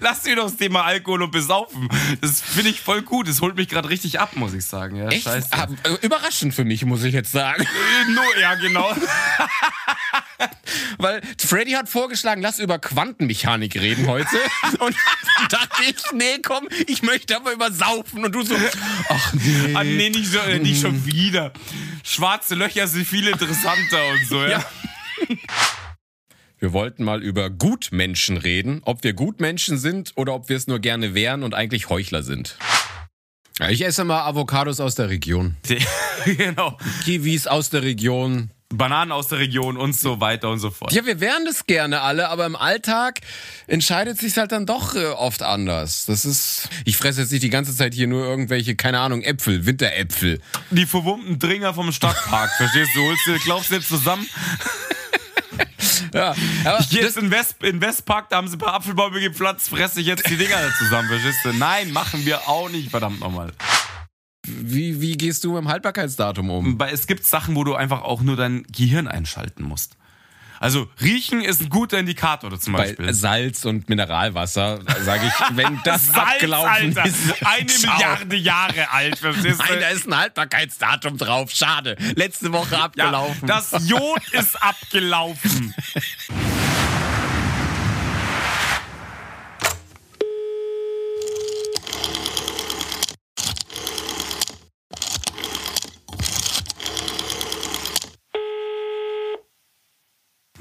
[0.00, 1.88] lass mir doch das Thema Alkohol und Besaufen.
[2.20, 3.28] Das finde ich voll gut.
[3.28, 4.96] Das holt mich gerade richtig ab, muss ich sagen.
[4.96, 5.24] Ja, Echt?
[5.24, 5.48] scheiße.
[5.52, 5.66] Ah,
[6.02, 7.66] Überraschend für mich, muss ich jetzt sagen.
[8.08, 8.94] No, ja, genau.
[10.98, 14.36] Weil Freddy hat vorgeschlagen, lass über Quantenmechanik reden heute.
[14.80, 14.96] Und
[15.38, 18.24] dann dachte ich, nee, komm, ich möchte aber über Saufen.
[18.24, 18.54] Und du so,
[19.08, 19.74] ach nee.
[19.74, 21.52] Ah, nee, nicht, so, äh, nicht schon wieder.
[22.04, 24.48] Schwarze Löcher sind viel interessanter und so, ja.
[24.58, 24.64] Ja.
[26.62, 30.78] Wir wollten mal über Gutmenschen reden, ob wir Gutmenschen sind oder ob wir es nur
[30.78, 32.56] gerne wären und eigentlich Heuchler sind.
[33.58, 35.56] Ja, ich esse mal Avocados aus der Region,
[36.24, 36.78] genau.
[37.02, 38.52] Kiwis aus der Region.
[38.72, 40.92] Bananen aus der Region und so weiter und so fort.
[40.92, 43.22] Ja, wir wären das gerne alle, aber im Alltag
[43.66, 46.06] entscheidet sich halt dann doch äh, oft anders.
[46.06, 49.66] Das ist, ich fresse jetzt nicht die ganze Zeit hier nur irgendwelche, keine Ahnung, Äpfel,
[49.66, 50.40] Winteräpfel.
[50.70, 53.02] Die verwummten Dringer vom Stadtpark, verstehst du?
[53.02, 54.28] Holst du, glaubst du jetzt zusammen?
[56.14, 56.34] Ja,
[56.64, 60.06] aber Jetzt in, West, in Westpark, da haben sie ein paar Apfelbäume gepflanzt, fresse ich
[60.06, 61.52] jetzt die Dinger zusammen, verstehst du?
[61.52, 63.52] Nein, machen wir auch nicht, verdammt nochmal.
[64.46, 66.78] wie, wie gehst du mit dem Haltbarkeitsdatum um?
[66.78, 69.96] Weil es gibt Sachen, wo du einfach auch nur dein Gehirn einschalten musst.
[70.62, 73.12] Also riechen ist ein guter Indikator zum Bei Beispiel.
[73.12, 77.18] Salz und Mineralwasser sage ich, wenn das Salz, abgelaufen Alter, ist.
[77.44, 77.92] eine ciao.
[77.94, 81.50] Milliarde Jahre alt, verstehst Nein, da ist ein Haltbarkeitsdatum drauf.
[81.50, 81.96] Schade.
[82.14, 83.48] Letzte Woche Ja, abgelaufen.
[83.48, 85.74] das Jod ist abgelaufen.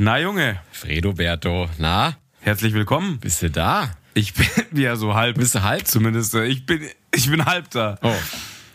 [0.03, 3.19] Na Junge, Fredo Berto, na, herzlich willkommen.
[3.19, 3.91] bist du da?
[4.15, 4.47] Ich bin
[4.81, 5.37] ja so halb.
[5.37, 5.85] Bist du halb?
[5.85, 6.33] Zumindest.
[6.33, 7.99] äh, Ich bin, ich bin halb da.
[8.01, 8.11] Oh.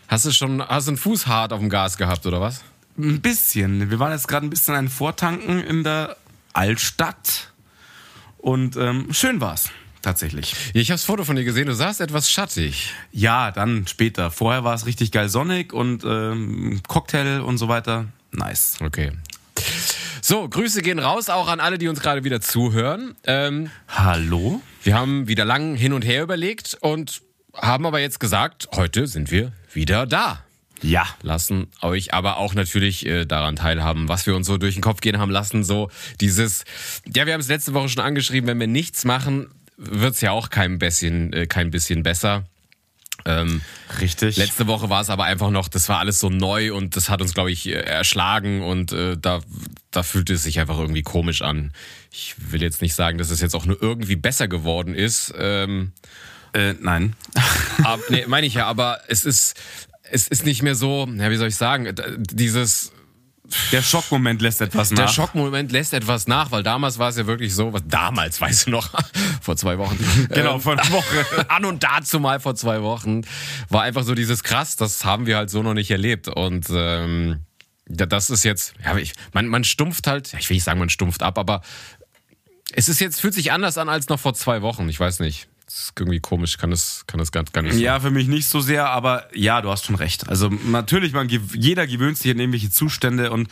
[0.07, 2.63] Hast du schon, hast du einen Fuß hart auf dem Gas gehabt, oder was?
[2.97, 3.91] Ein bisschen.
[3.91, 6.17] Wir waren jetzt gerade ein bisschen ein Vortanken in der
[6.53, 7.51] Altstadt.
[8.39, 9.71] Und ähm, schön war's.
[10.03, 10.55] Tatsächlich.
[10.75, 12.93] Ich habe das Foto von dir gesehen, du sahst etwas schattig.
[13.11, 14.31] Ja, dann später.
[14.31, 18.05] Vorher war es richtig geil sonnig und ähm, Cocktail und so weiter.
[18.31, 18.77] Nice.
[18.81, 19.11] Okay.
[20.29, 23.15] So, Grüße gehen raus auch an alle, die uns gerade wieder zuhören.
[23.29, 24.61] Ähm, Hallo?
[24.83, 27.23] wir haben wieder lang hin und her überlegt und
[27.55, 30.43] haben aber jetzt gesagt, heute sind wir wieder da.
[30.83, 31.07] Ja.
[31.23, 35.01] lassen euch aber auch natürlich äh, daran teilhaben, was wir uns so durch den Kopf
[35.01, 35.63] gehen haben lassen.
[35.63, 36.65] So dieses,
[37.15, 40.51] ja, wir haben es letzte Woche schon angeschrieben, wenn wir nichts machen, wird's ja auch
[40.51, 42.43] kein bisschen, äh, kein bisschen besser.
[43.27, 43.61] Ähm,
[44.01, 44.37] Richtig.
[44.37, 47.21] letzte Woche war es aber einfach noch, das war alles so neu und das hat
[47.21, 49.41] uns, glaube ich, äh, erschlagen und äh, da,
[49.91, 51.73] da fühlte es sich einfach irgendwie komisch an.
[52.13, 55.35] Ich will jetzt nicht sagen, dass es jetzt auch nur irgendwie besser geworden ist.
[55.37, 55.93] Ähm,
[56.55, 57.15] äh, nein.
[57.83, 59.61] Ab, nee, meine ich ja, aber es ist,
[60.11, 62.93] es ist nicht mehr so, ja, wie soll ich sagen, dieses,
[63.73, 64.99] Der Schockmoment lässt etwas nach.
[64.99, 68.67] der Schockmoment lässt etwas nach, weil damals war es ja wirklich so, was damals, weißt
[68.67, 68.91] du noch,
[69.41, 69.99] vor zwei Wochen.
[70.31, 71.27] Genau, Ähm, vor einer Woche.
[71.49, 73.23] an und dazu mal vor zwei Wochen,
[73.69, 77.41] war einfach so dieses krass, das haben wir halt so noch nicht erlebt und, ähm,
[77.89, 81.23] das ist jetzt, ja, ich, man, man stumpft halt, ich will nicht sagen, man stumpft
[81.23, 81.63] ab, aber
[82.73, 85.49] es ist jetzt, fühlt sich anders an als noch vor zwei Wochen, ich weiß nicht.
[85.77, 87.81] Das ist irgendwie komisch, kann das, kann das gar, gar nicht so.
[87.81, 90.27] Ja, für mich nicht so sehr, aber ja, du hast schon recht.
[90.27, 93.49] Also natürlich, man, jeder gewöhnt sich an irgendwelche Zustände und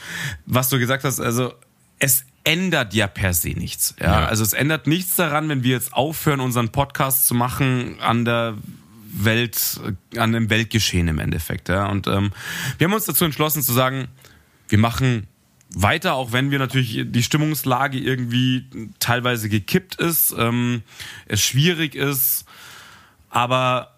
[0.46, 1.52] was du gesagt hast, also
[1.98, 3.94] es ändert ja per se nichts.
[4.00, 4.20] Ja?
[4.20, 4.26] Ja.
[4.26, 8.56] Also es ändert nichts daran, wenn wir jetzt aufhören, unseren Podcast zu machen an der
[9.12, 9.78] Welt,
[10.16, 11.68] an dem Weltgeschehen im Endeffekt.
[11.68, 11.90] Ja?
[11.90, 12.32] Und ähm,
[12.78, 14.08] wir haben uns dazu entschlossen zu sagen,
[14.68, 15.26] wir machen
[15.74, 18.66] weiter, auch wenn wir natürlich die Stimmungslage irgendwie
[18.98, 20.82] teilweise gekippt ist, ähm,
[21.26, 22.44] es schwierig ist,
[23.30, 23.93] aber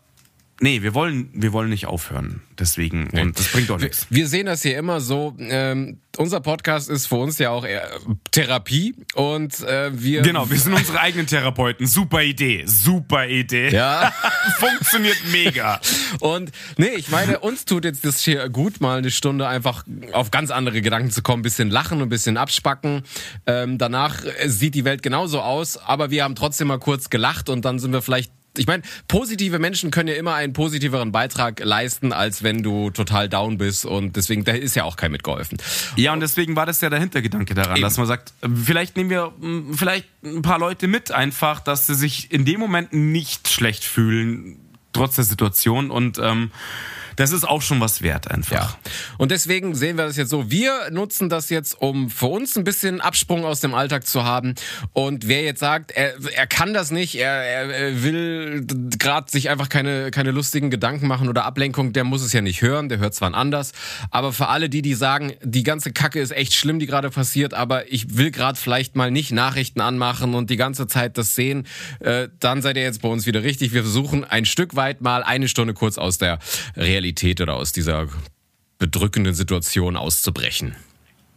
[0.60, 2.42] nee, wir wollen, wir wollen nicht aufhören.
[2.58, 4.06] Deswegen und das bringt auch nichts.
[4.08, 5.36] Wir sehen das hier immer so.
[5.38, 7.90] Ähm, unser Podcast ist für uns ja auch eher
[8.30, 10.22] Therapie und äh, wir.
[10.22, 11.86] Genau, wir sind unsere eigenen Therapeuten.
[11.86, 13.68] Super Idee, super Idee.
[13.68, 14.12] Ja.
[14.58, 15.80] Funktioniert mega.
[16.20, 20.30] Und nee, ich meine, uns tut jetzt das hier gut, mal eine Stunde einfach auf
[20.30, 23.02] ganz andere Gedanken zu kommen, ein bisschen lachen, ein bisschen abspacken.
[23.46, 27.50] Ähm, danach äh, sieht die Welt genauso aus, aber wir haben trotzdem mal kurz gelacht
[27.50, 28.32] und dann sind wir vielleicht.
[28.58, 33.28] Ich meine, positive Menschen können ja immer einen positiveren Beitrag leisten, als wenn du total
[33.28, 35.58] down bist und deswegen, da ist ja auch kein mitgeholfen.
[35.96, 37.82] Ja, und deswegen war das ja der Hintergedanke daran, Eben.
[37.82, 39.32] dass man sagt, äh, vielleicht nehmen wir
[39.72, 44.58] vielleicht ein paar Leute mit einfach, dass sie sich in dem Moment nicht schlecht fühlen,
[44.92, 46.50] trotz der Situation und ähm,
[47.16, 48.52] Das ist auch schon was wert einfach.
[48.52, 48.78] Ja.
[49.16, 50.50] Und deswegen sehen wir das jetzt so.
[50.50, 54.54] Wir nutzen das jetzt, um für uns ein bisschen Absprung aus dem Alltag zu haben.
[54.92, 59.70] Und wer jetzt sagt, er, er kann das nicht, er, er will gerade sich einfach
[59.70, 63.14] keine, keine lustigen Gedanken machen oder Ablenkung, der muss es ja nicht hören, der hört
[63.14, 63.72] zwar anders.
[64.10, 67.54] Aber für alle die, die sagen, die ganze Kacke ist echt schlimm, die gerade passiert,
[67.54, 71.66] aber ich will gerade vielleicht mal nicht Nachrichten anmachen und die ganze Zeit das sehen,
[72.00, 73.72] äh, dann seid ihr jetzt bei uns wieder richtig.
[73.72, 76.38] Wir versuchen ein Stück weit mal eine Stunde kurz aus der
[76.76, 77.05] Realität
[77.40, 78.08] oder aus dieser
[78.78, 80.74] bedrückenden Situation auszubrechen.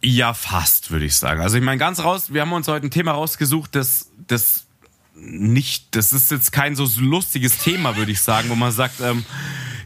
[0.02, 1.40] Ja, fast, würde ich sagen.
[1.40, 4.66] Also ich meine, ganz raus, wir haben uns heute ein Thema rausgesucht, das, das
[5.14, 9.24] nicht, das ist jetzt kein so lustiges Thema, würde ich sagen, wo man sagt, ähm,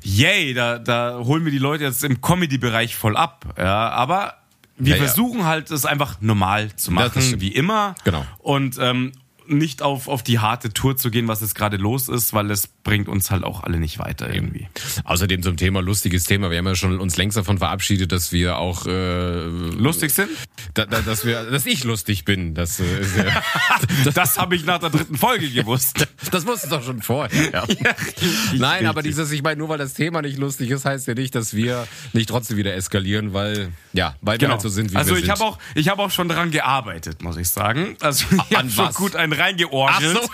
[0.02, 3.54] yay, da, da holen wir die Leute jetzt im Comedy-Bereich voll ab.
[3.58, 4.34] Ja, aber
[4.76, 5.46] wir ja, versuchen ja.
[5.46, 7.94] halt, es einfach normal zu machen, wie immer.
[8.04, 8.24] Genau.
[8.38, 9.12] Und ähm,
[9.46, 12.68] nicht auf, auf die harte Tour zu gehen, was jetzt gerade los ist, weil es
[12.84, 14.68] bringt uns halt auch alle nicht weiter irgendwie.
[15.04, 16.50] Außerdem zum Thema lustiges Thema.
[16.50, 20.30] Wir haben ja schon uns längst davon verabschiedet, dass wir auch äh, lustig sind.
[20.74, 22.54] Da, da, dass wir, dass ich lustig bin.
[22.54, 22.84] Das, äh,
[23.16, 23.42] ja,
[24.04, 26.06] das, das habe ich nach der dritten Folge gewusst.
[26.30, 27.24] das wusste doch schon vorher.
[27.54, 27.64] Ja.
[27.68, 27.94] Ja,
[28.54, 28.88] Nein, richtig.
[28.88, 31.54] aber dieses, ich meine, nur weil das Thema nicht lustig ist, heißt ja nicht, dass
[31.54, 34.50] wir nicht trotzdem wieder eskalieren, weil ja, weil genau.
[34.50, 35.30] wir halt so sind, wie also wir sind.
[35.30, 37.96] Also ich habe auch, ich habe auch schon daran gearbeitet, muss ich sagen.
[38.00, 40.18] Also ich habe schon gut einen reingeorgelt.
[40.18, 40.30] Ach so.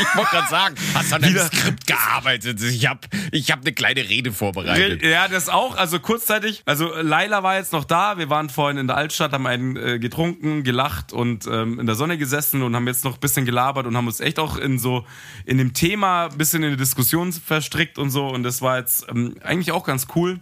[0.00, 2.62] Ich wollte gerade sagen, hast du an deinem Skript gearbeitet?
[2.62, 3.00] Ich habe
[3.32, 5.02] ich hab eine kleine Rede vorbereitet.
[5.02, 5.76] Ja, das auch.
[5.76, 8.18] Also kurzzeitig, also Laila war jetzt noch da.
[8.18, 11.94] Wir waren vorhin in der Altstadt, haben einen äh, getrunken, gelacht und ähm, in der
[11.94, 14.78] Sonne gesessen und haben jetzt noch ein bisschen gelabert und haben uns echt auch in
[14.78, 15.06] so,
[15.44, 18.28] in dem Thema ein bisschen in die Diskussion verstrickt und so.
[18.28, 20.40] Und das war jetzt ähm, eigentlich auch ganz cool.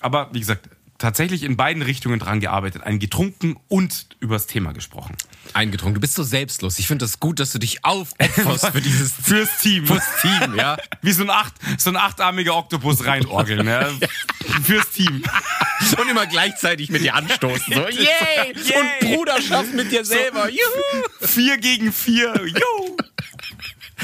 [0.00, 0.68] Aber wie gesagt,
[0.98, 2.82] tatsächlich in beiden Richtungen dran gearbeitet.
[2.82, 5.16] Einen getrunken und übers Thema gesprochen.
[5.52, 5.94] Eingetrunken.
[5.94, 6.78] Du bist so selbstlos.
[6.78, 9.86] Ich finde das gut, dass du dich aufopferst für dieses fürs Team.
[9.86, 10.76] Fürs Team, ja.
[11.02, 13.90] Wie so ein acht, so ein achtarmiger Oktopus reinorgeln, ja.
[14.62, 15.22] Fürs Team.
[15.98, 17.72] Und immer gleichzeitig mit dir anstoßen.
[17.72, 18.02] So, yay!
[18.02, 18.46] Yeah.
[18.46, 18.80] yeah.
[18.80, 20.48] Und Bruderschaft mit dir selber.
[20.48, 21.04] Juhu!
[21.20, 22.34] Vier gegen vier.
[22.46, 22.96] Juhu!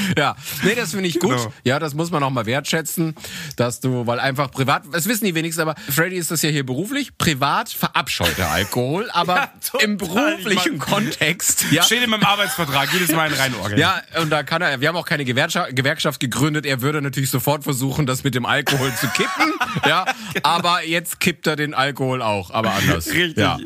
[0.17, 1.37] Ja, nee, das finde ich gut.
[1.37, 1.53] Genau.
[1.63, 3.15] Ja, das muss man auch mal wertschätzen,
[3.55, 6.65] dass du, weil einfach privat, das wissen die wenigsten, aber Freddy ist das ja hier
[6.65, 11.65] beruflich, privat verabscheut er Alkohol, aber ja, im beruflichen Kontext.
[11.71, 11.83] Ja.
[11.83, 13.79] Steht in meinem Arbeitsvertrag, jedes Mal in Reinorgeln.
[13.79, 17.29] Ja, und da kann er, wir haben auch keine Gewerkschaft, Gewerkschaft gegründet, er würde natürlich
[17.29, 19.53] sofort versuchen, das mit dem Alkohol zu kippen,
[19.85, 20.49] ja, genau.
[20.49, 23.07] aber jetzt kippt er den Alkohol auch, aber anders.
[23.07, 23.37] Richtig.
[23.37, 23.57] Ja.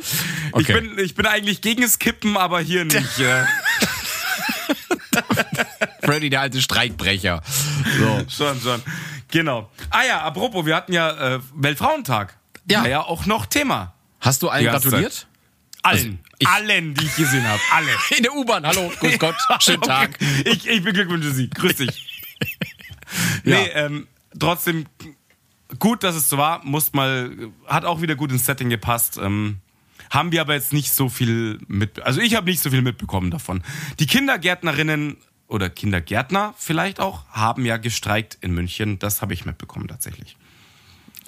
[0.51, 0.61] Okay.
[0.61, 3.19] Ich, bin, ich bin eigentlich gegen das Kippen, aber hier nicht.
[6.05, 7.41] Freddy, der alte Streikbrecher.
[7.99, 8.25] So.
[8.29, 8.81] schon, schon.
[9.31, 9.69] Genau.
[9.89, 12.37] Ah ja, apropos, wir hatten ja äh, Weltfrauentag.
[12.69, 12.81] Ja.
[12.81, 13.93] War ja auch noch Thema.
[14.19, 15.27] Hast du allen gratuliert?
[15.81, 16.19] Allen.
[16.39, 17.61] Also, Allen, die ich gesehen habe.
[17.71, 17.91] Alle.
[18.17, 18.65] In der U-Bahn.
[18.65, 19.35] Hallo, grüß Gott.
[19.59, 20.17] Schönen Tag.
[20.45, 21.49] Ich, ich beglückwünsche Sie.
[21.49, 22.23] Grüß dich.
[23.43, 23.57] ja.
[23.57, 24.07] Nee, ähm,
[24.39, 24.85] trotzdem
[25.79, 26.63] gut, dass es so war.
[26.65, 27.31] Muss mal,
[27.67, 29.19] hat auch wieder gut ins Setting gepasst.
[29.21, 29.57] Ähm,
[30.09, 33.31] haben wir aber jetzt nicht so viel mit, also ich habe nicht so viel mitbekommen
[33.31, 33.63] davon.
[33.99, 38.99] Die Kindergärtnerinnen oder Kindergärtner vielleicht auch haben ja gestreikt in München.
[38.99, 40.37] Das habe ich mitbekommen tatsächlich.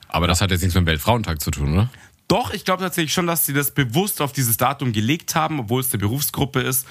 [0.07, 1.89] Aber das hat jetzt nichts mit dem Weltfrauentag zu tun, oder?
[2.27, 5.79] Doch, ich glaube tatsächlich schon, dass sie das bewusst auf dieses Datum gelegt haben, obwohl
[5.79, 6.85] es eine Berufsgruppe ist,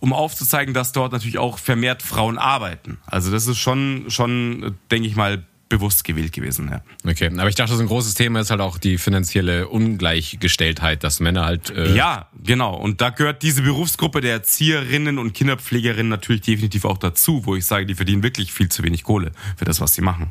[0.00, 2.98] um aufzuzeigen, dass dort natürlich auch vermehrt Frauen arbeiten.
[3.06, 6.68] Also das ist schon, schon, denke ich mal, bewusst gewählt gewesen.
[6.70, 6.82] Ja.
[7.10, 11.20] Okay, aber ich dachte, so ein großes Thema ist halt auch die finanzielle Ungleichgestelltheit, dass
[11.20, 11.70] Männer halt.
[11.70, 12.76] Äh ja, genau.
[12.76, 17.66] Und da gehört diese Berufsgruppe der Erzieherinnen und Kinderpflegerinnen natürlich definitiv auch dazu, wo ich
[17.66, 20.30] sage, die verdienen wirklich viel zu wenig Kohle für das, was sie machen.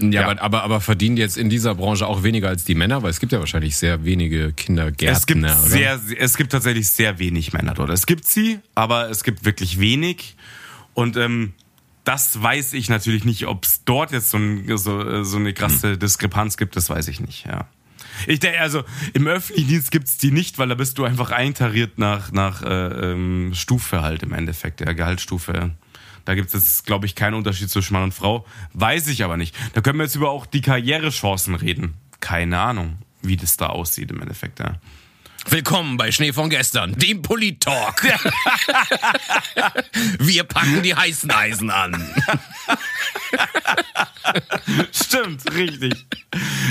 [0.00, 0.28] Ja, ja.
[0.28, 3.02] Aber, aber, aber verdienen jetzt in dieser Branche auch weniger als die Männer?
[3.02, 5.58] Weil es gibt ja wahrscheinlich sehr wenige Kindergärtner, es gibt oder?
[5.58, 7.90] Sehr, es gibt tatsächlich sehr wenig Männer dort.
[7.90, 10.36] Es gibt sie, aber es gibt wirklich wenig.
[10.94, 11.54] Und ähm,
[12.04, 15.92] das weiß ich natürlich nicht, ob es dort jetzt so, ein, so, so eine krasse
[15.92, 15.98] hm.
[15.98, 17.68] Diskrepanz gibt, das weiß ich nicht, ja.
[18.26, 21.98] Ich denke, also im öffentlichen Dienst gibt's die nicht, weil da bist du einfach eintariert
[21.98, 25.70] nach, nach äh, ähm, Stufe halt im Endeffekt, der Gehaltsstufe.
[26.24, 28.46] Da gibt's jetzt, glaube ich, keinen Unterschied zwischen Mann und Frau.
[28.74, 29.56] Weiß ich aber nicht.
[29.72, 31.94] Da können wir jetzt über auch die Karrierechancen reden.
[32.20, 34.76] Keine Ahnung, wie das da aussieht im Endeffekt, ja.
[35.48, 38.02] Willkommen bei Schnee von gestern, dem Polit-Talk.
[40.18, 42.14] Wir packen die heißen Eisen an.
[44.92, 46.06] Stimmt, richtig.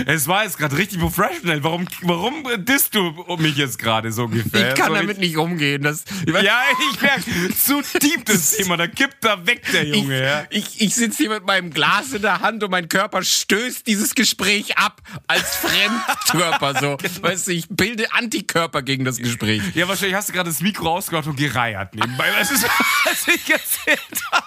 [0.06, 1.64] Es war jetzt gerade richtig professional.
[1.64, 4.70] Warum, warum disst du mich jetzt gerade so ungefähr?
[4.70, 5.30] Ich kann Soll damit ich...
[5.30, 5.84] nicht umgehen.
[5.84, 6.62] Das, ja,
[6.92, 7.24] ich merke,
[7.56, 8.78] zu deep das Thema.
[8.78, 10.16] Da kippt da weg der Junge.
[10.16, 10.46] Ich, ja.
[10.50, 14.16] ich, ich sitze hier mit meinem Glas in der Hand und mein Körper stößt dieses
[14.16, 16.80] Gespräch ab als Fremdkörper.
[16.80, 16.98] So.
[17.02, 17.22] genau.
[17.22, 19.62] Weißt du, ich bilde Antikörper gegen das Gespräch.
[19.74, 22.28] Ja, wahrscheinlich hast du gerade das Mikro ausgemacht und gereiert nebenbei.
[22.38, 22.64] Das ist,
[23.06, 24.00] was ich erzählt
[24.32, 24.46] habe.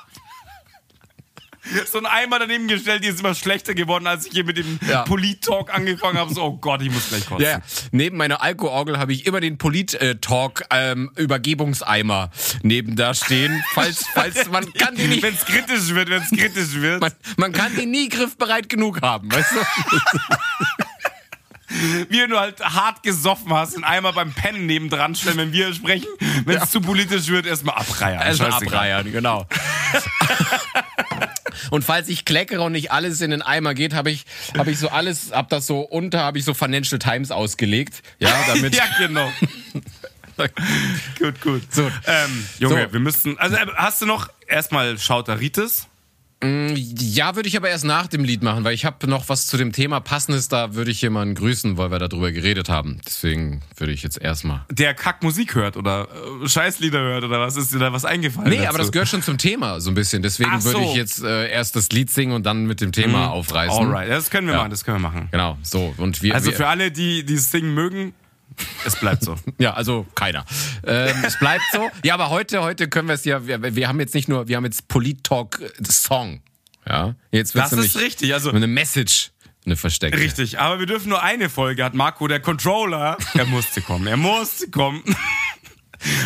[1.90, 4.78] so einen Eimer daneben gestellt, die ist immer schlechter geworden, als ich hier mit dem
[4.86, 5.02] Ja.
[5.04, 6.32] Polit-Talk angefangen habe.
[6.34, 7.44] So, oh Gott, ich muss gleich kotzen.
[7.46, 11.10] Ja, neben meiner Alkoorgel habe ich immer den Polit-Talk ähm,
[12.62, 16.28] neben da stehen, falls, falls man kann die nicht, Wenn es kritisch wird, wenn es
[16.30, 17.00] kritisch wird.
[17.00, 19.58] man, man kann die nie griffbereit genug haben, weißt du?
[22.08, 26.08] wie du halt hart gesoffen hast, und einmal beim Pennen nebendran stellen, wenn wir sprechen.
[26.44, 28.22] Wenn es zu politisch wird, erstmal abreiern.
[28.22, 28.68] Also Scheißegal.
[28.74, 29.46] abreiern, genau.
[31.70, 34.24] Und falls ich kleckere und nicht alles in den Eimer geht, habe ich,
[34.56, 38.30] habe ich so alles, hab das so unter, habe ich so Financial Times ausgelegt, ja,
[38.46, 38.74] damit.
[38.76, 39.32] ja, genau.
[41.18, 41.62] gut, gut.
[41.72, 41.90] So.
[42.06, 42.92] Ähm, Junge, So.
[42.92, 43.38] wir müssten.
[43.38, 45.86] Also, äh, hast du noch erstmal Schautaritis?
[46.44, 49.56] Ja, würde ich aber erst nach dem Lied machen, weil ich habe noch was zu
[49.56, 53.00] dem Thema Passendes, da würde ich jemanden grüßen, weil wir darüber geredet haben.
[53.06, 54.64] Deswegen würde ich jetzt erstmal.
[54.70, 56.08] Der Kackmusik hört oder
[56.42, 58.48] äh, Scheißlieder hört oder was ist dir da was eingefallen?
[58.50, 58.68] Nee, dazu?
[58.68, 60.22] aber das gehört schon zum Thema so ein bisschen.
[60.22, 60.84] Deswegen Ach würde so.
[60.84, 63.78] ich jetzt äh, erst das Lied singen und dann mit dem Thema aufreißen.
[63.78, 64.60] Alright, das können wir Ja.
[64.60, 65.28] machen, das können wir machen.
[65.30, 65.94] Genau, so.
[65.96, 68.12] Und wir, Also wir, für alle, die die Singen mögen,
[68.84, 69.36] es bleibt so.
[69.58, 70.44] Ja, also keiner.
[70.86, 71.90] Ähm, es bleibt so.
[72.02, 74.56] Ja, aber heute, heute können wir es ja, wir, wir haben jetzt nicht nur, wir
[74.56, 76.40] haben jetzt Polit-Talk äh, Song.
[76.86, 78.34] Ja, jetzt wird's Das nämlich ist richtig.
[78.34, 79.30] Also eine Message,
[79.64, 80.18] eine versteckte.
[80.18, 84.16] Richtig, aber wir dürfen nur eine Folge, hat Marco, der Controller, er musste kommen, er
[84.16, 85.02] musste kommen.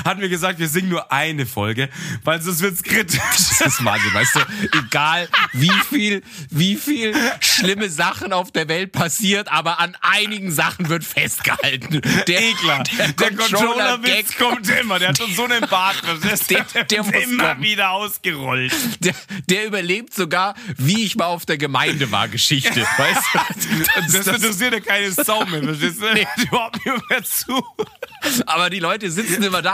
[0.04, 1.88] Hat mir gesagt, wir singen nur eine Folge,
[2.24, 3.18] weil sonst wird's kritisch.
[3.58, 4.40] Das ist Wahnsinn, weißt du,
[4.78, 10.88] egal wie viel, wie viel schlimme Sachen auf der Welt passiert, aber an einigen Sachen
[10.88, 12.00] wird festgehalten.
[12.26, 12.82] Der, Eklar.
[12.84, 14.98] der, Der Controller-Gag, Controller-Witz kommt immer.
[14.98, 15.96] Der hat schon so einen Bart.
[16.22, 17.62] Das ist Der- der wird immer kommen.
[17.62, 18.72] wieder ausgerollt.
[19.00, 19.14] der,
[19.48, 23.38] der überlebt sogar, wie ich mal auf der Gemeinde war, Geschichte, weißt du?
[24.12, 26.12] Das, interessiert ja keine Sau mehr, verstehst du?
[26.14, 26.26] Nee.
[26.42, 27.62] Überhaupt nicht mehr zu.
[28.46, 29.67] Aber die Leute sitzen immer da.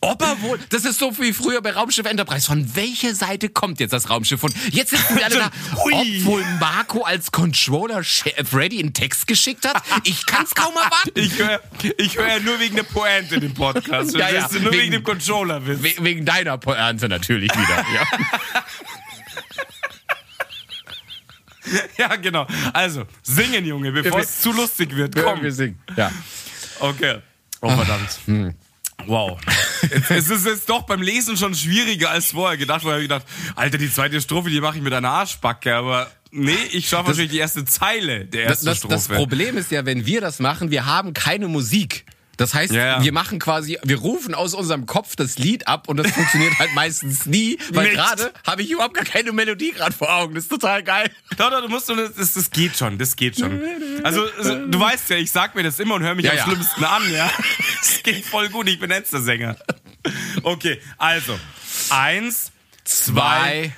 [0.00, 2.46] Ob er wohl, das ist so wie früher bei Raumschiff Enterprise.
[2.46, 4.42] Von welcher Seite kommt jetzt das Raumschiff?
[4.42, 5.50] Und jetzt sitzen wir alle da.
[5.84, 5.92] Ui.
[5.94, 9.82] Ob wohl Marco als Controller Freddy einen Text geschickt hat?
[10.04, 11.10] Ich kann's kaum erwarten.
[11.14, 11.60] Ich höre
[11.98, 14.14] ich hör ja nur wegen der Pointe in dem Podcast.
[14.14, 14.48] Ja, ja?
[14.52, 15.82] Nur wegen- wegen, dem Controller-Witz.
[15.98, 17.84] We wegen deiner Pointe natürlich wieder.
[17.94, 18.04] Ja.
[21.96, 22.46] Ja, genau.
[22.72, 25.14] Also, singen, Junge, bevor es zu lustig wird.
[25.14, 25.42] Komm, Komm.
[25.42, 25.78] wir singen.
[25.96, 26.12] Ja.
[26.78, 27.20] Okay.
[27.62, 28.54] Oh, verdammt.
[29.06, 29.38] Wow.
[30.08, 32.84] es ist jetzt doch beim Lesen schon schwieriger als vorher gedacht.
[32.84, 33.24] Habe ich gedacht,
[33.54, 35.74] Alter, die zweite Strophe, die mache ich mit einer Arschbacke.
[35.74, 39.18] Aber nee, ich schaffe natürlich die erste Zeile der Das, ersten das, das Strophe.
[39.18, 42.06] Problem ist ja, wenn wir das machen, wir haben keine Musik.
[42.36, 43.02] Das heißt, ja.
[43.02, 46.74] wir machen quasi, wir rufen aus unserem Kopf das Lied ab und das funktioniert halt
[46.74, 50.34] meistens nie, weil gerade habe ich überhaupt gar keine Melodie gerade vor Augen.
[50.34, 51.10] Das ist total geil.
[51.36, 53.60] Doch, doch, du musst, das, das geht schon, das geht schon.
[54.02, 56.38] Also, also, du weißt ja, ich sag mir das immer und höre mich Ja, am
[56.38, 56.44] ja.
[56.44, 57.30] schlimmsten an, ja.
[57.82, 59.56] Es geht voll gut, ich bin Sänger.
[60.42, 61.38] Okay, also,
[61.90, 62.52] eins,
[62.84, 63.72] zwei,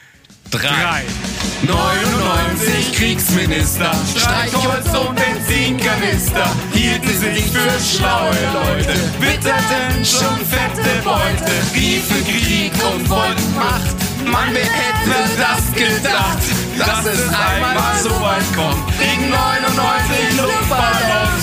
[0.51, 0.59] drei.
[0.61, 1.36] drei.
[1.63, 12.25] 99 Kriegsminister, Streichholz und Benzinkanister hielten sich für schlaue Leute, witterten schon fette Beute, riefen
[12.25, 13.97] Krieg und wollten Macht.
[14.27, 16.43] Mann, wer hätte das gedacht,
[16.79, 18.99] dass es einmal so weit kommt?
[18.99, 21.43] Wegen 99 Luftballons.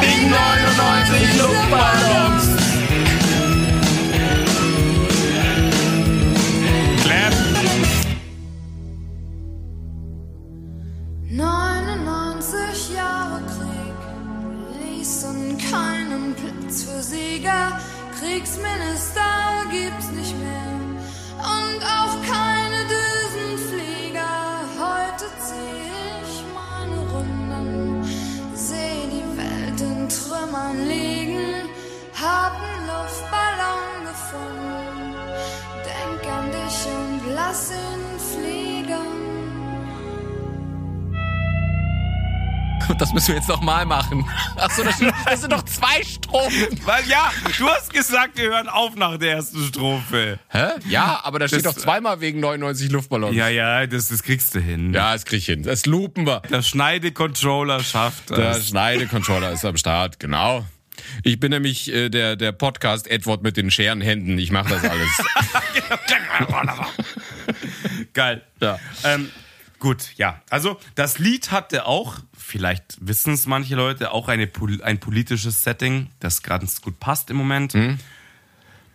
[0.00, 2.41] Wegen 99 Luftballons.
[11.34, 13.96] 99 Jahre Krieg
[14.84, 17.80] ließen keinen Platz für Sieger.
[18.20, 20.76] Kriegsminister gibt's nicht mehr
[21.38, 24.60] und auch keine Düsenflieger.
[24.78, 25.88] Heute zieh
[26.22, 28.04] ich meine Runden,
[28.54, 31.66] seh die Welt in Trümmern liegen,
[32.12, 35.14] hab einen Luftballon gefunden.
[35.82, 38.21] Denk an dich und lass ihn
[42.98, 44.24] Das müssen wir jetzt noch mal machen.
[44.56, 46.78] Achso, das, sind- das sind noch zwei Strophen.
[46.84, 50.38] Weil ja, du hast gesagt, wir hören auf nach der ersten Strophe.
[50.48, 50.66] Hä?
[50.88, 53.34] Ja, aber da steht doch zweimal wegen 99 Luftballons.
[53.36, 54.92] Ja, ja, das, das kriegst du hin.
[54.94, 55.62] Ja, das krieg ich hin.
[55.64, 56.42] Das loopen wir.
[56.50, 58.68] Der Schneide-Controller schafft Der das.
[58.68, 60.64] Schneidecontroller ist am Start, genau.
[61.24, 64.38] Ich bin nämlich äh, der, der Podcast Edward mit den Scherenhänden.
[64.38, 65.08] Ich mache das alles.
[68.12, 68.42] Geil.
[68.60, 68.78] Ja.
[69.04, 69.30] Ähm,
[69.82, 70.40] gut, ja.
[70.48, 74.48] Also, das Lied hatte auch, vielleicht wissen es manche Leute, auch eine,
[74.82, 77.74] ein politisches Setting, das ganz gut passt im Moment.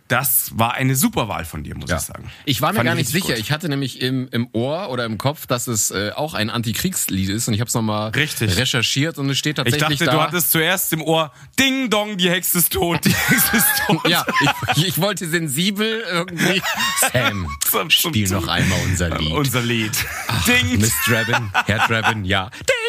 [0.08, 2.30] Das war eine super Wahl von dir, muss ich sagen.
[2.44, 3.28] Ich war mir Fand gar nicht sicher.
[3.34, 3.38] gut.
[3.38, 7.28] Ich hatte nämlich im, im Ohr oder im Kopf, dass es äh, auch ein Antikriegslied
[7.28, 10.12] ist und ich habe es nochmal recherchiert und es steht Ich tatsächlich dachte, da.
[10.16, 14.08] du hattest zuerst im Ohr Ding Dong, die Hexe ist tot, die Hexe ist tot.
[14.08, 14.24] ja,
[14.76, 16.62] ich, ich wollte sensibel irgendwie.
[17.12, 17.48] Sam,
[17.90, 19.32] spiel noch einmal unser Lied.
[19.32, 19.92] Unser Lied.
[20.46, 20.80] Ding.
[20.80, 22.50] Miss Draven, Herr Draven, ja.
[22.50, 22.60] Ding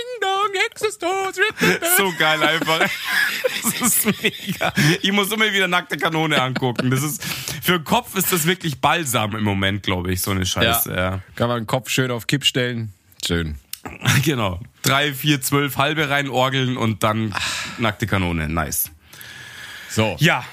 [0.79, 1.35] Hex ist tot.
[1.97, 2.79] So geil einfach.
[3.79, 4.73] Das ist mega.
[5.01, 6.89] Ich muss immer wieder nackte Kanone angucken.
[6.91, 7.23] Das ist,
[7.61, 10.93] für den Kopf ist das wirklich Balsam im Moment, glaube ich, so eine Scheiße.
[10.93, 11.21] Ja.
[11.35, 12.93] Kann man den Kopf schön auf Kipp stellen.
[13.25, 13.55] Schön.
[14.23, 14.59] Genau.
[14.81, 17.33] Drei, vier, zwölf halbe reinorgeln und dann
[17.77, 18.49] nackte Kanone.
[18.49, 18.91] Nice.
[19.89, 20.15] So.
[20.19, 20.43] Ja.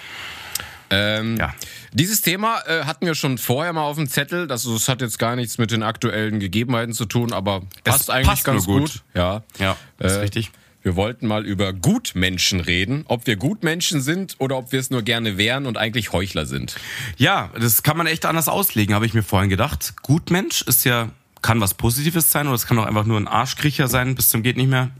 [0.91, 1.55] Ähm, Ja.
[1.93, 4.47] Dieses Thema äh, hatten wir schon vorher mal auf dem Zettel.
[4.47, 8.27] Das, das hat jetzt gar nichts mit den aktuellen Gegebenheiten zu tun, aber passt eigentlich
[8.29, 8.81] passt ganz gut.
[8.83, 9.03] gut.
[9.15, 10.51] Ja, Ja, ist Äh, richtig.
[10.83, 13.05] Wir wollten mal über Gutmenschen reden.
[13.09, 16.77] Ob wir Gutmenschen sind oder ob wir es nur gerne wären und eigentlich Heuchler sind.
[17.17, 19.95] Ja, das kann man echt anders auslegen, habe ich mir vorhin gedacht.
[20.03, 21.09] Gutmensch ist ja,
[21.43, 24.45] kann was Positives sein oder es kann auch einfach nur ein Arschkriecher sein, bis zum
[24.45, 24.91] geht nicht mehr.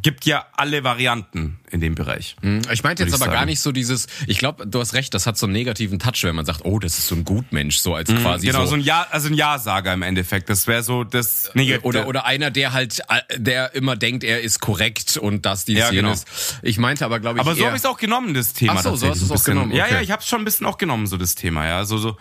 [0.00, 2.36] Gibt ja alle Varianten in dem Bereich.
[2.72, 3.50] Ich meinte jetzt aber gar sagen.
[3.50, 6.34] nicht so dieses, ich glaube, du hast recht, das hat so einen negativen Touch, wenn
[6.34, 8.74] man sagt, oh, das ist so ein Gutmensch, so als quasi Genau, so, so.
[8.76, 10.48] ein Ja, also ein Ja-Sager im Endeffekt.
[10.48, 11.84] Das wäre so das Negative.
[11.86, 15.76] oder, oder einer, der halt, äh, der immer denkt, er ist korrekt und das, dies,
[15.78, 16.08] Ja, genau.
[16.08, 16.24] jenes.
[16.62, 18.74] Ich meinte aber, glaube ich, Aber so habe ich es auch genommen, das Thema.
[18.78, 19.94] Ach so, so hast du es auch genommen, Ja, okay.
[19.94, 21.66] ja, ich habe es schon ein bisschen auch genommen, so das Thema.
[21.66, 22.16] Ja, so so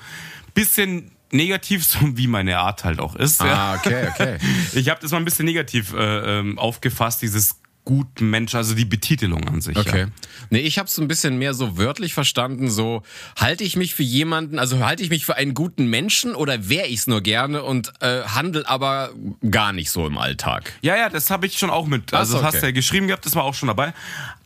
[0.54, 3.40] bisschen negativ, so wie meine Art halt auch ist.
[3.42, 3.46] ja.
[3.72, 4.38] Ah, okay, okay.
[4.74, 8.86] Ich habe das mal ein bisschen negativ äh, ähm, aufgefasst, dieses guten Mensch, also die
[8.86, 9.78] Betitelung an sich.
[9.78, 10.02] Okay.
[10.02, 10.08] Ja.
[10.50, 13.04] Nee, ich habe es ein bisschen mehr so wörtlich verstanden, so
[13.40, 16.88] halte ich mich für jemanden, also halte ich mich für einen guten Menschen oder wäre
[16.88, 19.12] ich es nur gerne und äh, handel aber
[19.50, 20.74] gar nicht so im Alltag.
[20.82, 22.14] Ja, ja, das habe ich schon auch mit.
[22.14, 22.62] Also so, das hast okay.
[22.62, 23.94] du ja geschrieben gehabt, das war auch schon dabei.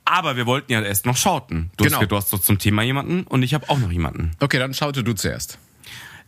[0.06, 1.72] Aber wir wollten ja erst noch schauten.
[1.77, 2.00] Du, Genau.
[2.00, 4.32] hast, du hast doch zum Thema jemanden und ich habe auch noch jemanden.
[4.39, 5.58] Okay, dann schaute du zuerst.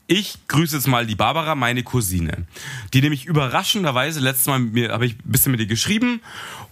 [0.10, 2.48] Ich grüße jetzt mal die Barbara, meine Cousine,
[2.94, 6.22] die nämlich überraschenderweise letztes Mal mit mir habe ich ein bisschen mit ihr geschrieben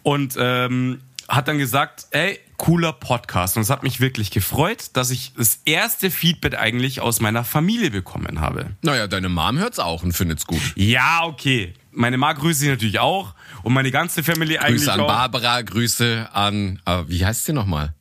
[0.03, 5.11] und ähm, hat dann gesagt, ey, cooler Podcast und es hat mich wirklich gefreut, dass
[5.11, 8.67] ich das erste Feedback eigentlich aus meiner Familie bekommen habe.
[8.81, 10.61] Naja, deine Mom hört's auch und findet's gut.
[10.75, 11.73] Ja, okay.
[11.91, 15.07] Meine Ma grüße ich natürlich auch und meine ganze Familie eigentlich Grüße an auch.
[15.07, 17.93] Barbara, Grüße an, äh, wie heißt sie nochmal?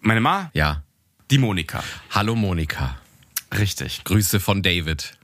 [0.00, 0.82] Meine Ma, Ja.
[1.32, 1.82] die Monika.
[2.10, 2.96] Hallo Monika.
[3.58, 4.04] Richtig.
[4.04, 5.14] Grüße von David.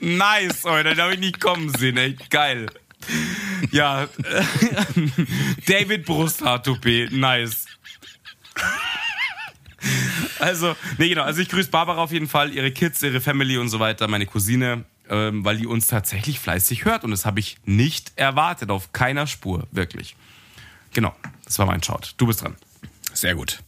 [0.00, 2.16] Nice, Alter, da habe ich nicht kommen sehen, ey.
[2.30, 2.66] Geil.
[3.70, 4.08] Ja,
[5.66, 7.66] David Brusthaar-Toupet, nice.
[10.38, 11.22] Also, nee, genau.
[11.22, 14.26] Also ich grüße Barbara auf jeden Fall, ihre Kids, ihre Family und so weiter, meine
[14.26, 18.92] Cousine, ähm, weil die uns tatsächlich fleißig hört und das habe ich nicht erwartet, auf
[18.92, 20.16] keiner Spur, wirklich.
[20.92, 22.14] Genau, das war mein Shout.
[22.16, 22.56] Du bist dran.
[23.20, 23.58] Sehr gut.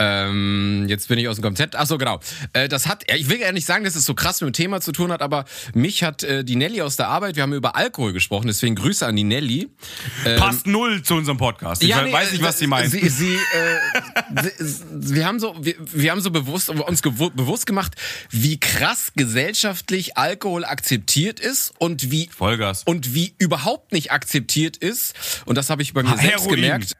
[0.00, 1.76] Ähm, jetzt bin ich aus dem Konzept.
[1.76, 2.20] Ach so, genau.
[2.54, 4.52] Äh, das hat, ja, ich will ja nicht sagen, dass es so krass mit dem
[4.54, 7.52] Thema zu tun hat, aber mich hat äh, die Nelly aus der Arbeit, wir haben
[7.52, 9.68] über Alkohol gesprochen, deswegen Grüße an die Nelly.
[10.38, 11.82] Passt null zu unserem Podcast.
[11.82, 12.90] Ich nee, weiß nicht, äh, was sie meint.
[12.90, 17.92] Sie, sie, äh, sie, wir haben so, wir, wir haben so bewusst, uns bewusst gemacht,
[18.30, 22.84] wie krass gesellschaftlich Alkohol akzeptiert ist und wie Vollgas.
[22.84, 25.14] und wie überhaupt nicht akzeptiert ist.
[25.44, 26.56] Und das habe ich bei mir Ha, selbst Heroin.
[26.56, 26.96] gemerkt.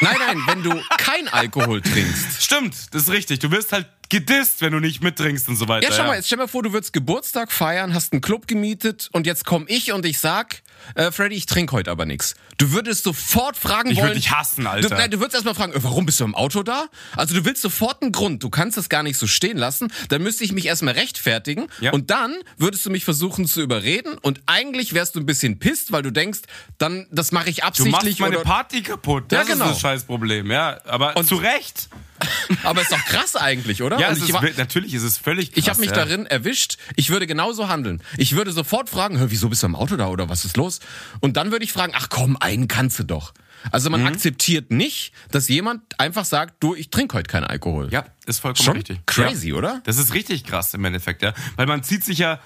[0.00, 2.41] Nein, nein, wenn du kein Alkohol trinkst.
[2.42, 3.38] Stimmt, das ist richtig.
[3.38, 5.88] Du wirst halt gedisst, wenn du nicht mittrinkst und so weiter.
[5.88, 9.08] Ja, schau mal, jetzt stell mal vor, du würdest Geburtstag feiern, hast einen Club gemietet
[9.12, 10.60] und jetzt komm ich und ich sag,
[10.96, 12.34] äh, Freddy, ich trinke heute aber nix.
[12.58, 14.08] Du würdest sofort fragen Ich wollen.
[14.08, 14.90] würd dich hassen, Alter.
[14.90, 16.88] Du, nein, du würdest erstmal fragen, äh, warum bist du im Auto da?
[17.16, 18.42] Also du willst sofort einen Grund.
[18.42, 19.90] Du kannst das gar nicht so stehen lassen.
[20.10, 21.92] Dann müsste ich mich erstmal rechtfertigen Ja.
[21.92, 25.90] und dann würdest du mich versuchen zu überreden und eigentlich wärst du ein bisschen pisst,
[25.90, 26.40] weil du denkst,
[26.76, 29.32] dann das mache ich Du absichtlich machst meine Party kaputt.
[29.32, 29.64] Ja, Das genau.
[29.66, 30.80] ist das Scheißproblem, ja.
[30.84, 31.88] Aber Und- zu Recht.
[32.64, 33.98] aber ist doch krass eigentlich, oder?
[33.98, 35.58] Ja, ich ist, war- natürlich ist es völlig krass.
[35.62, 35.96] Ich habe mich ja.
[35.96, 36.76] darin erwischt.
[36.96, 38.02] Ich würde genauso handeln.
[38.16, 40.80] Ich würde sofort fragen, Hör, wieso bist du im Auto da oder was ist los?
[41.20, 43.32] Und dann würde ich fragen, ach komm, einen kannst du doch.
[43.70, 44.02] Also Mhm.
[44.02, 47.88] man akzeptiert nicht, dass jemand einfach sagt, du, ich trinke heute keinen Alkohol.
[47.92, 49.06] Ja, ist vollkommen Schon richtig.
[49.06, 49.54] crazy, ja.
[49.54, 49.80] oder?
[49.84, 51.32] Das ist richtig krass im Endeffekt, ja.
[51.56, 52.40] Weil man zieht sich ja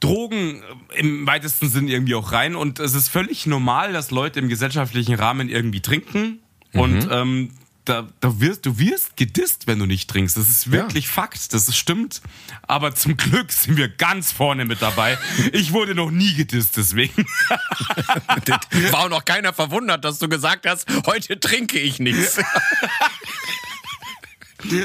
[0.00, 0.62] Drogen
[0.94, 5.14] im weitesten Sinn irgendwie auch rein und es ist völlig normal, dass Leute im gesellschaftlichen
[5.14, 6.40] Rahmen irgendwie trinken
[6.72, 6.80] Mhm.
[6.80, 7.50] und ähm,
[7.88, 10.36] da, da wirst, du wirst gedisst, wenn du nicht trinkst.
[10.36, 12.20] Das ist wirklich Fakt, das ist, stimmt.
[12.62, 15.16] Aber zum Glück sind wir ganz vorne mit dabei.
[15.52, 17.24] Ich wurde noch nie gedisst, deswegen.
[18.90, 22.38] War auch noch keiner verwundert, dass du gesagt hast, heute trinke ich nichts.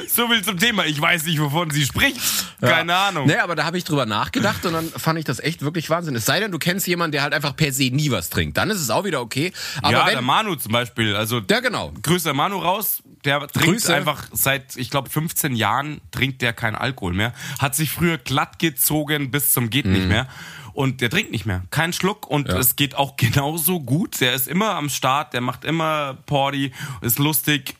[0.07, 0.85] so viel zum Thema.
[0.85, 2.19] Ich weiß nicht, wovon sie spricht.
[2.61, 3.27] Keine Ahnung.
[3.27, 6.15] Nee, aber da habe ich drüber nachgedacht und dann fand ich das echt wirklich Wahnsinn.
[6.15, 8.57] Es sei denn, du kennst jemanden, der halt einfach per se nie was trinkt.
[8.57, 9.51] Dann ist es auch wieder okay.
[9.81, 11.15] Aber ja, wenn, der Manu zum Beispiel.
[11.15, 11.91] Also, Ja, genau.
[12.03, 13.01] Grüße an Manu raus.
[13.25, 13.93] Der trinkt Grüße.
[13.95, 17.33] einfach seit, ich glaube, 15 Jahren trinkt der keinen Alkohol mehr.
[17.59, 19.91] Hat sich früher glatt gezogen bis zum geht Mhm.
[19.93, 20.27] nicht mehr.
[20.73, 21.63] Und der trinkt nicht mehr.
[21.69, 22.27] Kein Schluck.
[22.27, 24.21] Und es geht auch genauso gut.
[24.21, 25.33] Der ist immer am Start.
[25.33, 26.71] Der macht immer Party.
[27.01, 27.75] Ist lustig.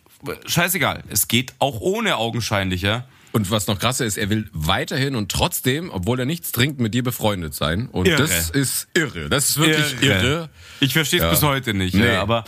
[0.46, 1.04] Scheißegal.
[1.10, 3.06] Es geht auch ohne augenscheinlich, ja.
[3.34, 6.94] Und was noch krasser ist, er will weiterhin und trotzdem, obwohl er nichts trinkt, mit
[6.94, 7.88] dir befreundet sein.
[7.88, 8.18] Und Irre.
[8.18, 9.30] das ist irre.
[9.30, 10.50] Das ist wirklich irre.
[10.82, 11.32] Ich verstehe es Ja.
[11.32, 11.94] bis heute nicht.
[11.96, 12.08] Nee.
[12.08, 12.44] Ja, aber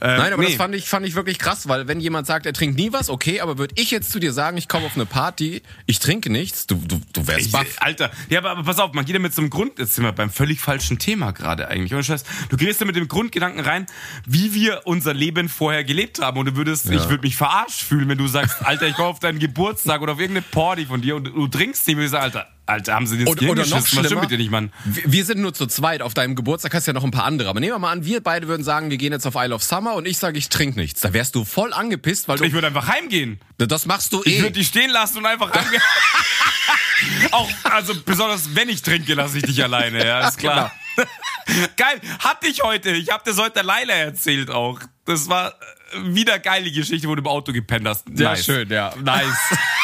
[0.00, 0.48] äh, Nein, aber nee.
[0.48, 3.08] das fand ich, fand ich wirklich krass, weil wenn jemand sagt, er trinkt nie was,
[3.08, 6.30] okay, aber würde ich jetzt zu dir sagen, ich komme auf eine Party, ich trinke
[6.30, 7.66] nichts, du, du, du wärst baff.
[7.78, 10.04] Alter, ja, aber, aber pass auf, man geht ja mit so einem Grund, jetzt sind
[10.04, 11.94] wir beim völlig falschen Thema gerade eigentlich.
[11.94, 12.24] Ohne Scheiß.
[12.50, 13.86] Du gehst ja mit dem Grundgedanken rein,
[14.26, 16.38] wie wir unser Leben vorher gelebt haben.
[16.38, 19.20] Und du würdest, ich würde mich verarscht fühlen, wenn du sagst, Alter, ich komme auf
[19.20, 22.22] deinen Geburtstag oder auf irgendeine Party von dir und du trinkst nicht, und ich sag,
[22.22, 24.72] Alter, Alter, haben sie Und, Gehirn oder noch schlimmer, mit dir nicht, Mann?
[24.84, 26.02] wir sind nur zu zweit.
[26.02, 27.48] Auf deinem Geburtstag hast du ja noch ein paar andere.
[27.48, 29.62] Aber nehmen wir mal an, wir beide würden sagen, wir gehen jetzt auf Isle of
[29.62, 31.00] Summer und ich sage, ich trinke nichts.
[31.00, 33.40] Da wärst du voll angepisst, weil Ich du, würde einfach heimgehen.
[33.58, 34.42] das machst du Ich eh.
[34.42, 35.82] würde die stehen lassen und einfach heimgehen.
[37.30, 40.72] Auch, also besonders wenn ich trinke, lasse ich dich alleine, ja, ist klar.
[41.76, 42.90] Geil, hatte ich heute.
[42.90, 44.80] Ich habe das heute Leila erzählt auch.
[45.04, 48.06] Das war äh, wieder geil, die Geschichte, wo du im Auto gepennt hast.
[48.16, 48.44] ja, Nice.
[48.46, 48.92] schön, ja.
[49.00, 49.26] Nice.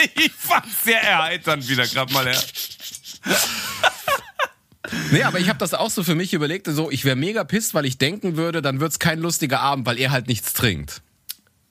[0.14, 2.40] Ich fand's sehr erheiternd wieder gerade mal, ja.
[5.12, 7.74] Nee, aber ich habe das auch so für mich überlegt, so, ich wäre mega pisst,
[7.74, 11.02] weil ich denken würde, dann wird's kein lustiger Abend, weil er halt nichts trinkt.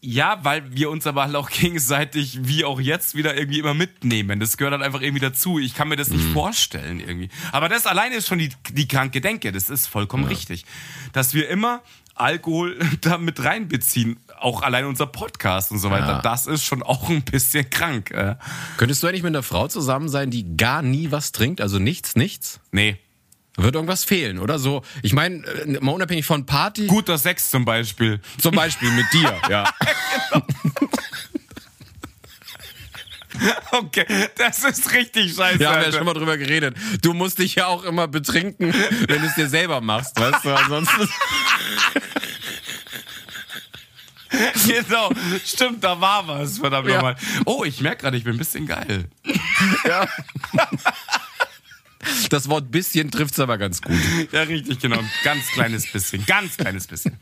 [0.01, 4.39] Ja, weil wir uns aber halt auch gegenseitig, wie auch jetzt, wieder irgendwie immer mitnehmen.
[4.39, 5.59] Das gehört halt einfach irgendwie dazu.
[5.59, 7.29] Ich kann mir das nicht vorstellen irgendwie.
[7.51, 9.51] Aber das alleine ist schon die, die kranke Denke.
[9.51, 10.63] Das ist vollkommen richtig.
[11.11, 11.81] Dass wir immer
[12.15, 14.19] Alkohol da mit reinbeziehen.
[14.39, 16.07] Auch allein unser Podcast und so weiter.
[16.07, 16.21] Ja.
[16.21, 18.11] Das ist schon auch ein bisschen krank.
[18.11, 18.35] Äh.
[18.77, 22.15] Könntest du eigentlich mit einer Frau zusammen sein, die gar nie was trinkt, also nichts,
[22.15, 22.59] nichts?
[22.71, 22.97] Nee.
[23.57, 24.83] Wird irgendwas fehlen, oder so?
[25.03, 28.21] Ich meine, äh, mal unabhängig von Party, Guter Sex zum Beispiel.
[28.39, 29.65] zum Beispiel mit dir, ja.
[33.71, 35.63] Okay, das ist richtig scheiße.
[35.63, 36.75] Ja, haben wir ja schon mal drüber geredet.
[37.01, 38.73] Du musst dich ja auch immer betrinken,
[39.07, 40.55] wenn du es dir selber machst, weißt du?
[40.55, 41.09] Ansonsten.
[44.67, 45.09] Genau,
[45.43, 46.95] stimmt, da war was, verdammt Ja.
[46.95, 47.15] nochmal.
[47.45, 49.05] Oh, ich merke gerade, ich bin ein bisschen geil.
[49.85, 50.07] Ja.
[52.29, 53.97] Das Wort bisschen trifft's aber ganz gut.
[54.31, 54.99] Ja, richtig, genau.
[55.23, 56.25] Ganz kleines bisschen.
[56.25, 57.17] Ganz kleines bisschen.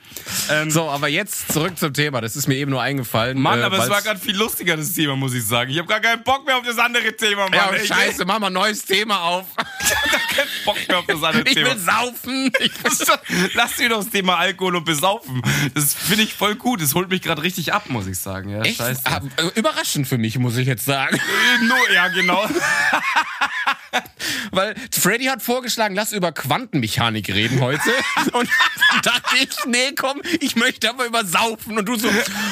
[0.51, 2.21] Ähm, So, aber jetzt zurück zum Thema.
[2.21, 3.39] Das ist mir eben nur eingefallen.
[3.41, 5.71] Mann, äh, aber es war gerade viel lustiger, das Thema, muss ich sagen.
[5.71, 7.53] Ich habe gar keinen Bock mehr auf das andere Thema, Mann.
[7.53, 9.45] Ja, Ich- scheiße, mach mal ein neues Thema auf.
[9.79, 11.69] Ich hab gar keinen Bock mehr auf das andere Ich Thema.
[11.71, 12.51] will saufen.
[12.59, 15.41] Ich will Lass mir doch das Thema Alkohol und Besaufen.
[15.73, 16.81] Das finde ich voll gut.
[16.81, 18.49] Das holt mich gerade richtig ab, muss ich sagen.
[18.49, 18.77] Ja, Echt?
[18.77, 19.01] scheiße.
[19.05, 21.15] Ah, äh, Überraschend für mich, muss ich jetzt sagen.
[21.15, 22.47] Äh, Nur, ja, genau.
[24.51, 27.89] Weil Freddy hat vorgeschlagen, lass über Quantenmechanik reden heute.
[28.33, 28.49] Und
[28.91, 31.77] dann dachte ich, nee, komm, ich möchte aber über Saufen.
[31.77, 32.09] Und du so,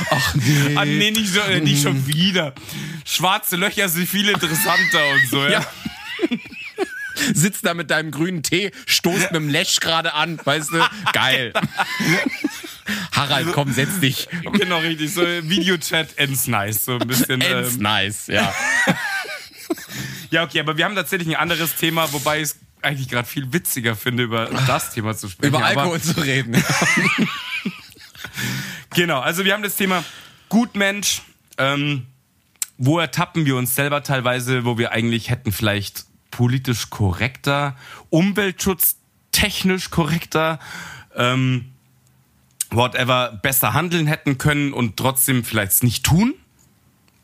[0.09, 0.75] ach nee.
[0.75, 2.53] Ah, nee, nicht, so, äh, nicht schon wieder.
[3.05, 5.59] Schwarze Löcher sind viel interessanter und so, ja.
[5.59, 5.65] Ja.
[7.33, 10.85] Sitzt da mit deinem grünen Tee, stoßt mit dem Lesch gerade an, weißt du?
[11.13, 11.53] Geil.
[13.13, 14.27] Harald, komm, setz dich.
[14.53, 15.13] Genau, richtig.
[15.13, 16.85] So äh, Videochat ends nice.
[16.85, 17.41] So ein bisschen.
[17.41, 18.53] Ends Ähm, nice, ja.
[20.31, 23.51] Ja, okay, aber wir haben tatsächlich ein anderes Thema, wobei ich es eigentlich gerade viel
[23.51, 25.49] witziger finde, über das Thema zu sprechen.
[25.55, 26.61] Über Aber- Alkohol zu reden.
[28.93, 30.03] Genau, also wir haben das Thema
[30.49, 31.21] Gutmensch.
[31.57, 32.05] Ähm,
[32.77, 37.75] wo ertappen wir uns selber teilweise, wo wir eigentlich hätten vielleicht politisch korrekter,
[38.09, 38.97] Umweltschutz
[39.31, 40.59] technisch korrekter,
[41.15, 41.71] ähm,
[42.69, 46.33] whatever, besser handeln hätten können und trotzdem vielleicht es nicht tun.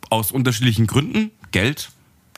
[0.10, 1.32] Aus unterschiedlichen Gründen.
[1.52, 1.92] Geld,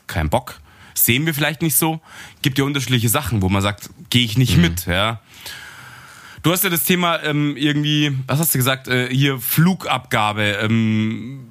[0.06, 0.60] kein Bock.
[0.94, 2.00] Sehen wir vielleicht nicht so.
[2.42, 5.20] Gibt ja unterschiedliche Sachen, wo man sagt, gehe ich nicht mit, ja.
[6.42, 10.58] Du hast ja das Thema ähm, irgendwie, was hast du gesagt, äh, hier Flugabgabe.
[10.62, 11.48] Ähm,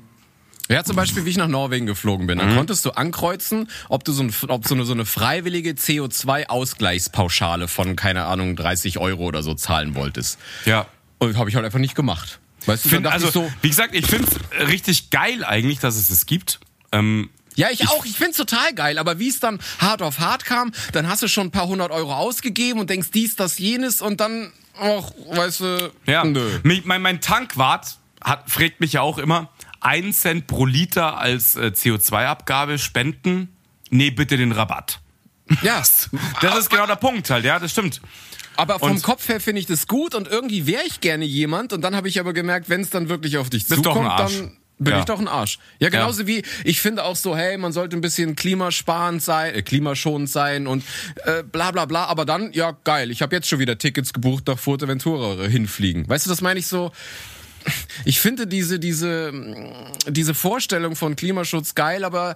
[0.70, 2.38] Ja, zum Beispiel, wie ich nach Norwegen geflogen bin.
[2.38, 7.68] Dann konntest du ankreuzen, ob du so, ein, ob so, eine, so eine freiwillige CO2-Ausgleichspauschale
[7.68, 10.39] von, keine Ahnung, 30 Euro oder so zahlen wolltest.
[10.66, 10.86] ja.
[11.20, 12.39] Und habe ich halt einfach nicht gemacht.
[12.66, 16.10] Weißt du, Find, also, so, wie gesagt, ich finde es richtig geil eigentlich, dass es
[16.10, 16.60] es gibt.
[16.92, 20.46] Ähm, ja, ich, auch, ich find's total geil, aber wie es dann hart auf hart
[20.46, 24.02] kam, dann hast du schon ein paar hundert Euro ausgegeben und denkst dies, das, jenes
[24.02, 26.24] und dann, ach, weißt du, ja.
[26.24, 26.60] nö.
[26.63, 29.50] Mein, mein Tankwart hat, fragt mich ja auch immer,
[29.82, 33.50] ein Cent pro Liter als äh, CO2-Abgabe spenden.
[33.89, 35.00] Nee, bitte den Rabatt.
[35.62, 35.84] Ja,
[36.42, 38.02] Das ist genau der Punkt halt, ja, das stimmt.
[38.56, 41.74] aber vom Und- Kopf her finde ich das gut und irgendwie wäre ich gerne jemand
[41.74, 44.93] und dann habe ich aber gemerkt, wenn es dann wirklich auf dich zukommt, dann bin
[44.93, 45.00] Ja.
[45.00, 45.60] ich doch ein Arsch.
[45.80, 49.62] Ja, genauso wie ich finde auch so, hey, man sollte ein bisschen klimasparend sein, äh,
[49.62, 50.84] klimaschonend sein und
[51.26, 52.06] äh, bla bla bla.
[52.06, 56.08] Aber dann, ja, geil, ich habe jetzt schon wieder Tickets gebucht nach Fuerteventura hinfliegen.
[56.08, 56.91] Weißt du, das meine ich so.
[58.04, 59.32] Ich finde diese, diese,
[60.08, 62.36] diese Vorstellung von Klimaschutz geil, aber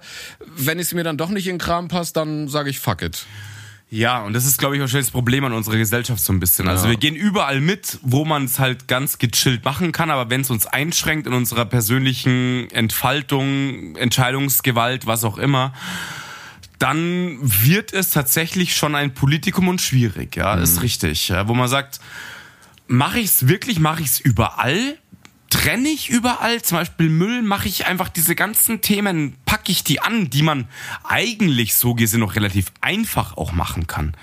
[0.56, 3.26] wenn es mir dann doch nicht in den Kram passt, dann sage ich fuck it.
[3.90, 6.68] Ja, und das ist, glaube ich, wahrscheinlich das Problem an unserer Gesellschaft so ein bisschen.
[6.68, 6.90] Also Ja.
[6.90, 10.50] wir gehen überall mit, wo man es halt ganz gechillt machen kann, aber wenn es
[10.50, 15.72] uns einschränkt in unserer persönlichen Entfaltung, Entscheidungsgewalt, was auch immer,
[16.78, 21.28] dann wird es tatsächlich schon ein Politikum und schwierig, ja, ist richtig.
[21.28, 21.98] Ja, wo man sagt,
[22.86, 24.96] mache ich es wirklich, mache ich es überall?
[25.50, 26.60] Trenne ich überall?
[26.62, 30.68] Zum Beispiel Müll, mache ich einfach diese ganzen Themen, packe ich die an, die man
[31.04, 34.14] eigentlich so gesehen noch relativ einfach auch machen kann.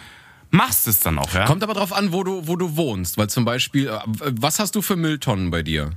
[0.52, 1.46] Machst es dann auch, ja?
[1.46, 3.18] Kommt aber drauf an, wo du, wo du wohnst.
[3.18, 5.92] Weil zum Beispiel, äh, was hast du für Mülltonnen bei dir?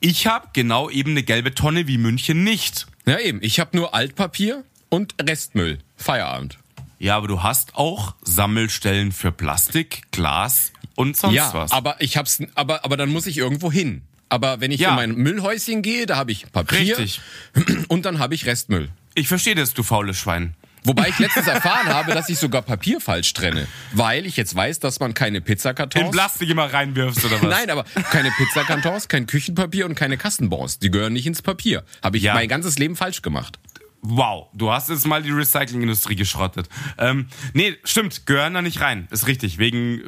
[0.00, 2.86] Ich habe genau eben eine gelbe Tonne wie München nicht.
[3.06, 3.38] Ja, eben.
[3.42, 5.78] Ich habe nur Altpapier und Restmüll.
[5.96, 6.58] Feierabend.
[6.98, 11.72] Ja, aber du hast auch Sammelstellen für Plastik, Glas und sonst ja, was.
[11.72, 14.02] aber ich hab's, aber, aber dann muss ich irgendwo hin.
[14.30, 14.90] Aber wenn ich Ja.
[14.90, 17.20] in mein Müllhäuschen gehe, da habe ich Papier Richtig.
[17.88, 18.88] und dann habe ich Restmüll.
[19.14, 20.54] Ich verstehe das, du faules Schwein.
[20.84, 23.66] Wobei ich letztens erfahren habe, dass ich sogar Papier falsch trenne.
[23.92, 26.10] Weil ich jetzt weiß, dass man keine In Pizzakartons...
[26.10, 27.50] Plastik immer reinwirfst oder was?
[27.58, 30.78] Nein, aber keine Pizzakartons, kein Küchenpapier und keine Kassenbons.
[30.78, 31.84] Die gehören nicht ins Papier.
[32.02, 32.32] Habe ich Ja.
[32.34, 33.58] mein ganzes Leben falsch gemacht.
[34.02, 36.70] Wow, du hast jetzt mal die Recyclingindustrie geschrottet.
[36.96, 39.06] Ähm, nee, stimmt, gehören da nicht rein.
[39.10, 39.58] Ist richtig.
[39.58, 40.00] Wegen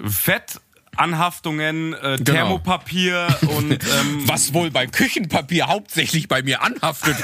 [0.97, 2.25] Fettanhaftungen, äh, Genau.
[2.25, 7.17] Thermopapir und ähm, Was wohl bei Küchenpapier hauptsächlich bei mir anhaftet.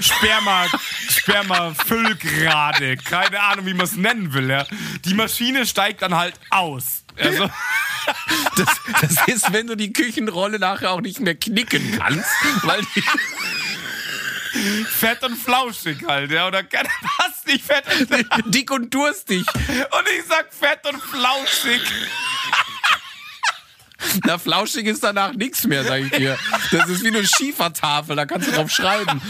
[0.00, 0.66] Sperma,
[1.08, 2.96] Sperma-Füllgrade.
[2.98, 4.48] Keine Ahnung, wie man es nennen will.
[4.48, 4.64] Ja.
[5.04, 7.04] Die Maschine steigt dann halt aus.
[7.18, 7.50] Also,
[8.56, 8.68] Das,
[9.00, 12.24] das ist, wenn du die Küchenrolle nachher auch nicht mehr knicken kannst,
[12.62, 13.02] weil die,
[14.88, 16.46] fett und flauschig halt, ja.
[16.46, 16.86] Oder kann
[17.18, 19.46] das nicht fett und, dick und durstig.
[19.48, 21.82] und ich sag fett und flauschig.
[24.24, 26.38] Na, flauschig ist danach nichts mehr, sag ich dir.
[26.70, 29.20] Das ist wie eine Schiefertafel, da kannst du drauf schreiben.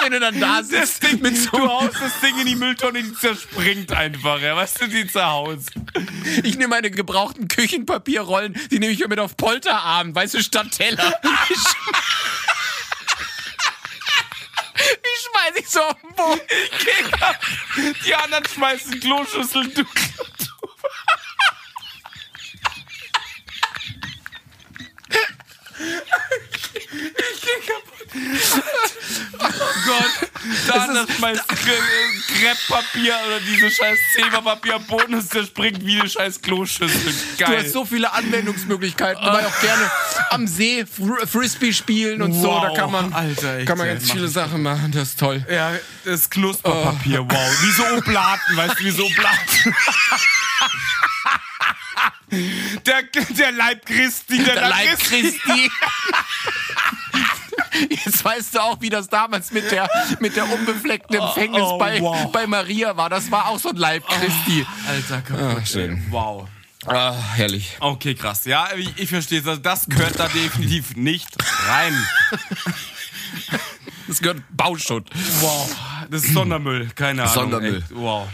[0.00, 3.02] Wenn du dann da sitzt Ding, mit so du haust das Ding in die Mülltonne,
[3.02, 4.56] die zerspringt einfach, ja.
[4.56, 5.72] Weißt du, die zerhaust.
[6.42, 10.70] Ich nehme meine gebrauchten Küchenpapierrollen, die nehme ich mir mit auf Polterabend, weißt du, statt
[10.72, 11.12] Teller.
[11.48, 11.56] Ich,
[14.76, 16.40] ich schmeiß ich so auf den Boden.
[18.06, 19.88] Die anderen schmeißen Kloschüsseln durch.
[26.70, 28.08] Ich geh kaputt.
[29.60, 30.30] Oh Gott.
[30.68, 36.08] Der andere schmeißt Kre- Krepppapier oder diese scheiß Zeberpapier am Boden und zerspringt wie eine
[36.08, 37.12] scheiß Kloschüssel.
[37.38, 37.62] Du Geil.
[37.64, 39.24] hast so viele Anwendungsmöglichkeiten.
[39.24, 39.90] Man auch gerne
[40.30, 42.46] am See Fr Frisbee spielen und so.
[42.60, 44.28] Da Wow, kann man, Alter, kann man ganz viele.
[44.28, 44.92] Sachen machen.
[44.92, 45.44] Das ist toll.
[45.50, 45.72] Ja,
[46.04, 47.62] das Knusperpapier, wow.
[47.62, 49.74] Wie so Oblaten, weißt du, wie so Oblaten.
[52.30, 55.40] Der, der Leib Christi, der, Der Leib Christi.
[55.40, 55.70] Christi.
[57.90, 59.88] Jetzt weißt du auch, wie das damals mit der,
[60.20, 62.30] mit der unbefleckten Empfängnis oh, bei, wow.
[62.32, 63.10] bei Maria war.
[63.10, 64.66] Das war auch so ein Leib Christi.
[64.88, 65.62] Alter, kaputt.
[65.62, 66.04] Ah, schön.
[66.10, 66.48] Wow.
[66.86, 67.76] Ah, herrlich.
[67.80, 68.44] Okay, krass.
[68.44, 69.46] Ja, ich, ich verstehe es.
[69.46, 71.28] Also das gehört da definitiv nicht
[71.66, 71.94] rein.
[74.06, 75.10] Das gehört Bauschutt.
[75.40, 75.76] Wow.
[76.10, 76.88] Das ist Sondermüll.
[76.94, 77.34] Keine Ahnung.
[77.34, 77.78] Sondermüll.
[77.78, 77.94] Echt.
[77.94, 78.26] Wow.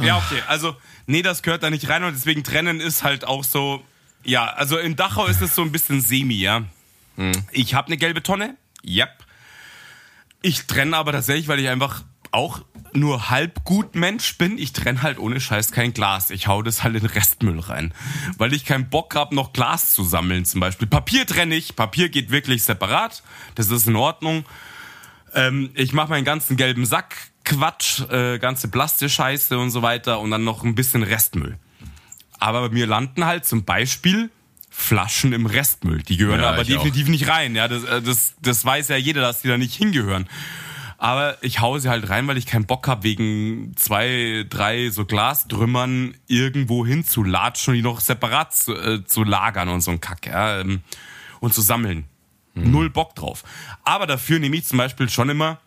[0.00, 0.40] Ja, okay.
[0.46, 3.82] Also, nee, das gehört da nicht rein und deswegen trennen ist halt auch so.
[4.22, 6.62] Ja, also in Dachau ist es so ein bisschen semi, ja.
[7.50, 8.56] Ich habe eine gelbe Tonne.
[8.86, 9.24] Yep.
[10.42, 12.60] Ich trenne aber tatsächlich, weil ich einfach auch
[12.92, 14.58] nur halb gut Mensch bin.
[14.58, 16.30] Ich trenne halt ohne Scheiß kein Glas.
[16.30, 17.94] Ich hau das halt in Restmüll rein.
[18.38, 20.86] Weil ich keinen Bock hab, noch Glas zu sammeln zum Beispiel.
[20.86, 21.76] Papier trenne ich.
[21.76, 23.22] Papier geht wirklich separat.
[23.54, 24.44] Das ist in Ordnung.
[25.34, 30.30] Ähm, ich mache meinen ganzen gelben Sack Quatsch, äh, ganze Plastikscheiße und so weiter und
[30.30, 31.58] dann noch ein bisschen Restmüll.
[32.38, 34.30] Aber bei mir landen halt zum Beispiel
[34.78, 36.02] Flaschen im Restmüll.
[36.02, 37.56] Die gehören Ja, aber definitiv nicht rein.
[37.56, 40.28] Ja, das, äh, das, das weiß ja jeder, dass die da nicht hingehören.
[40.98, 45.04] Aber ich hau sie halt rein, weil ich keinen Bock hab, wegen zwei, drei so
[45.06, 50.26] Glastrümmern irgendwo hinzulatschen und die noch separat zu, äh, zu lagern und so ein Kack,
[50.26, 50.82] ja, ähm,
[51.40, 52.04] und zu sammeln.
[52.54, 53.44] Null Bock drauf.
[53.82, 55.58] Aber dafür nehme ich zum Beispiel schon immer,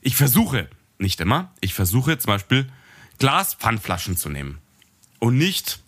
[0.00, 2.68] ich versuche, nicht immer, ich versuche zum Beispiel
[3.18, 4.58] Glas-Pfandflaschen zu nehmen.
[5.18, 5.80] Und nicht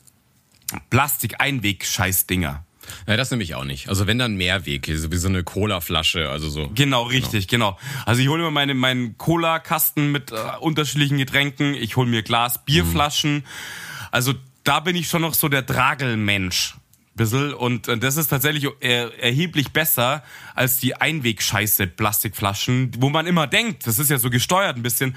[0.91, 2.65] Plastik-Einweg-Scheiß-Dinger.
[3.07, 3.89] Ja, das nehme ich auch nicht.
[3.89, 6.71] Also wenn dann Mehrweg, so wie so eine Cola-Flasche, also so.
[6.75, 7.79] Genau, richtig, genau.
[8.07, 12.65] Also ich hole mir meine, meinen Cola-Kasten mit äh, unterschiedlichen Getränken, ich hole mir Glas,
[12.65, 13.45] Bierflaschen.
[14.11, 16.75] Also da bin ich schon noch so der Dragelmensch.
[17.19, 17.53] Bissl.
[17.53, 20.23] Und äh, das ist tatsächlich er, erheblich besser
[20.55, 25.15] als die Einwegscheiße Plastikflaschen, wo man immer denkt, das ist ja so gesteuert ein bisschen.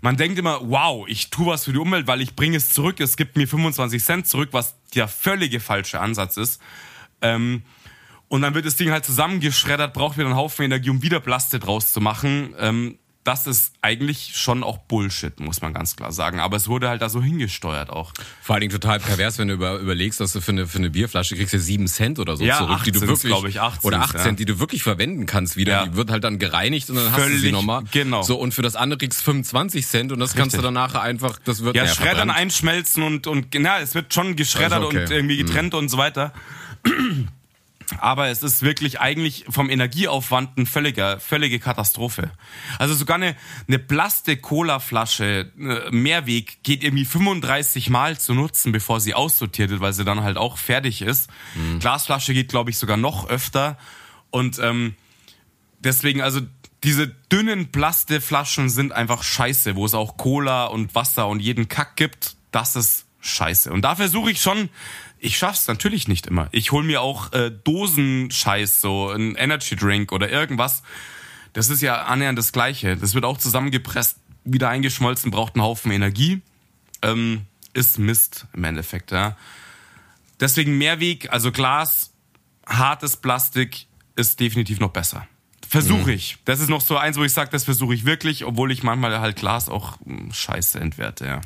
[0.00, 3.00] Man denkt immer, wow, ich tue was für die Umwelt, weil ich bringe es zurück.
[3.00, 6.60] Es gibt mir 25 Cent zurück, was der völlige falsche Ansatz ist.
[7.20, 7.62] Ähm,
[8.28, 11.58] und dann wird das Ding halt zusammengeschreddert, braucht wieder einen Haufen Energie, um wieder Plaste
[11.58, 12.54] draus zu machen.
[12.58, 16.40] Ähm, das ist eigentlich schon auch Bullshit, muss man ganz klar sagen.
[16.40, 18.12] Aber es wurde halt da so hingesteuert auch.
[18.40, 20.88] Vor allen Dingen total pervers, wenn du über, überlegst, dass du für eine, für eine
[20.88, 23.84] Bierflasche kriegst ja sieben Cent oder so Ja, zurück, acht die du wirklich, ich, acht
[23.84, 24.22] oder sind's, acht ja.
[24.22, 25.72] Cent, die du wirklich verwenden kannst wieder.
[25.72, 25.86] Ja.
[25.86, 27.84] Die wird halt dann gereinigt und dann hast du sie Völlig, nochmal.
[27.90, 28.22] genau.
[28.22, 30.74] So, und für das andere kriegst du 25 Cent und das kannst du Richtig.
[30.74, 32.38] nachher einfach, das wird Ja, naja, schreddern, verbrannt.
[32.38, 35.02] einschmelzen und, und na, es wird schon geschreddert okay.
[35.02, 36.32] und irgendwie getrennt und so weiter.
[37.98, 42.30] Aber es ist wirklich eigentlich vom Energieaufwand eine völlige, völlige Katastrophe.
[42.78, 43.34] Also sogar eine,
[43.66, 49.92] eine Plastik-Cola-Flasche äh, Mehrweg geht irgendwie 35 Mal zu nutzen, bevor sie aussortiert wird, weil
[49.92, 51.30] sie dann halt auch fertig ist.
[51.80, 53.78] Glasflasche geht, glaube ich, sogar noch öfter.
[54.30, 54.94] Und ähm,
[55.78, 56.40] deswegen, also
[56.84, 61.96] diese dünnen Plasteflaschen sind einfach scheiße, wo es auch Cola und Wasser und jeden Kack
[61.96, 62.36] gibt.
[62.50, 63.72] Das ist scheiße.
[63.72, 64.68] Und da versuche ich schon,
[65.18, 66.48] ich schaff's natürlich nicht immer.
[66.52, 70.82] Ich hol mir auch äh, Dosenscheiß, so ein Energy Drink oder irgendwas.
[71.52, 72.96] Das ist ja annähernd das Gleiche.
[72.96, 76.42] Das wird auch zusammengepresst, wieder eingeschmolzen, braucht einen Haufen Energie.
[77.02, 77.42] Ähm,
[77.74, 79.36] ist Mist im Endeffekt, ja.
[80.40, 82.12] Deswegen Mehrweg, also Glas,
[82.66, 85.26] hartes Plastik ist definitiv noch besser.
[85.68, 86.38] Versuche ich.
[86.44, 89.20] Das ist noch so eins, wo ich sage, das versuche ich wirklich, obwohl ich manchmal
[89.20, 91.40] halt Glas auch mh, scheiße entwerte, ja.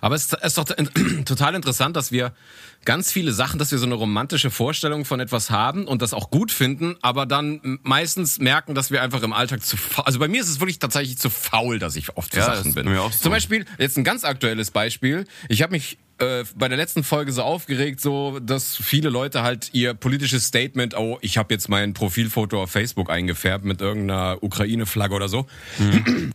[0.00, 0.64] Aber es ist doch
[1.24, 2.32] total interessant, dass wir
[2.84, 6.30] ganz viele Sachen, dass wir so eine romantische Vorstellung von etwas haben und das auch
[6.30, 10.28] gut finden, aber dann meistens merken, dass wir einfach im Alltag zu faul, also bei
[10.28, 12.86] mir ist es wirklich tatsächlich zu faul, dass ich oft für Ja, Sachen bin.
[12.88, 13.22] mir auch so.
[13.24, 17.32] Zum Beispiel, jetzt ein ganz aktuelles Beispiel, ich habe mich äh, bei der letzten Folge
[17.32, 21.92] so aufgeregt, so dass viele Leute halt ihr politisches Statement, oh, ich habe jetzt mein
[21.92, 25.46] Profilfoto auf Facebook eingefärbt mit irgendeiner Ukraine-Flagge oder so.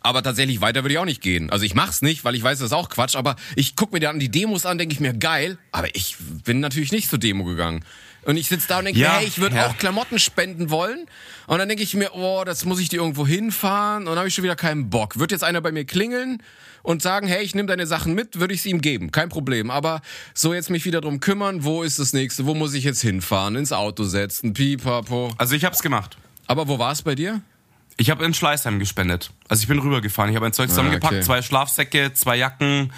[0.01, 1.49] Aber tatsächlich weiter würde ich auch nicht gehen.
[1.49, 3.99] Also ich mach's nicht, weil ich weiß, das ist auch Quatsch, aber ich guck mir
[3.99, 6.15] dann die Demos an, denke ich mir, geil, aber ich
[6.45, 7.83] bin natürlich nicht zur Demo gegangen.
[8.23, 9.67] Und ich sitze da und denke Ja, mir, hey, ich würde ja.
[9.67, 11.07] auch Klamotten spenden wollen.
[11.51, 14.03] Und dann denke ich mir, oh, das muss ich dir irgendwo hinfahren.
[14.03, 15.19] Und dann habe ich schon wieder keinen Bock.
[15.19, 16.41] Wird jetzt einer bei mir klingeln
[16.81, 19.11] und sagen, hey, ich nehme deine Sachen mit, würde ich sie ihm geben.
[19.11, 19.69] Kein Problem.
[19.69, 19.99] Aber
[20.33, 22.45] so jetzt mich wieder drum kümmern, wo ist das nächste?
[22.45, 23.57] Wo muss ich jetzt hinfahren?
[23.57, 25.33] Ins Auto setzen, pipapo.
[25.37, 26.15] Also ich hab's gemacht.
[26.47, 27.41] Aber wo war es bei dir?
[27.97, 29.31] Ich habe in Schleißheim gespendet.
[29.49, 30.29] Also ich bin rübergefahren.
[30.31, 31.25] Ich habe ein Zeug zusammengepackt, Ah, okay.
[31.25, 32.93] zwei Schlafsäcke, zwei Jacken,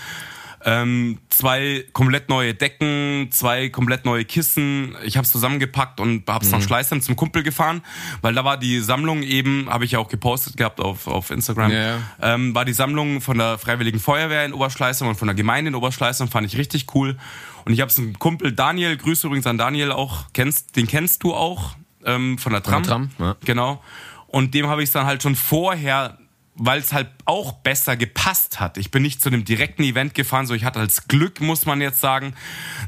[0.65, 4.95] ähm, zwei komplett neue Decken, zwei komplett neue Kissen.
[5.03, 6.59] Ich habe es zusammengepackt und habe es Mhm.
[6.59, 7.81] nach Schleißheim zum Kumpel gefahren,
[8.21, 11.71] weil da war die Sammlung eben, habe ich ja auch gepostet gehabt auf, auf Instagram,
[11.71, 11.99] ja.
[12.21, 15.75] Ähm, war die Sammlung von der Freiwilligen Feuerwehr in Oberschleißheim und von der Gemeinde in
[15.75, 17.17] Oberschleißheim, fand ich richtig cool.
[17.65, 21.23] Und ich habe es einem Kumpel Daniel, Grüße übrigens an Daniel auch, kennst, den kennst
[21.23, 22.83] du auch ähm, von der Tram.
[22.83, 23.35] der Tram, ja.
[23.45, 23.81] Genau.
[24.27, 26.17] Und dem habe ich es dann halt schon vorher,
[26.55, 28.77] weil es halt auch besser gepasst hat.
[28.77, 31.81] Ich bin nicht zu einem direkten Event gefahren, so ich hatte als Glück, muss man
[31.81, 32.35] jetzt sagen,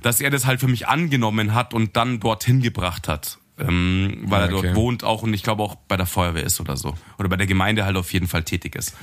[0.04, 3.40] dass er das halt für mich angenommen hat und dann dorthin gebracht hat.
[3.58, 4.68] Ähm, weil er Okay.
[4.68, 6.94] dort wohnt auch und ich glaube auch bei der Feuerwehr ist oder so.
[7.18, 8.94] Oder bei der Gemeinde halt auf jeden Fall tätig ist.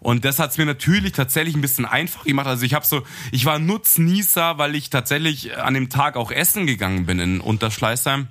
[0.00, 2.46] Und das hat's mir natürlich tatsächlich ein bisschen einfach gemacht.
[2.48, 6.66] Also ich habe so, ich war Nutznießer, weil ich tatsächlich an dem Tag auch essen
[6.66, 8.26] gegangen bin in Unterschleißheim.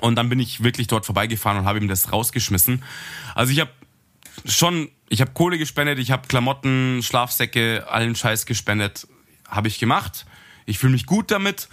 [0.00, 2.82] Und dann bin ich wirklich dort vorbeigefahren und habe ihm das rausgeschmissen.
[3.34, 3.70] Also ich habe
[4.44, 9.06] schon, ich habe Kohle gespendet, ich habe Klamotten, Schlafsäcke, allen Scheiß gespendet.
[9.48, 10.26] Habe ich gemacht.
[10.66, 11.68] Ich fühle mich gut damit.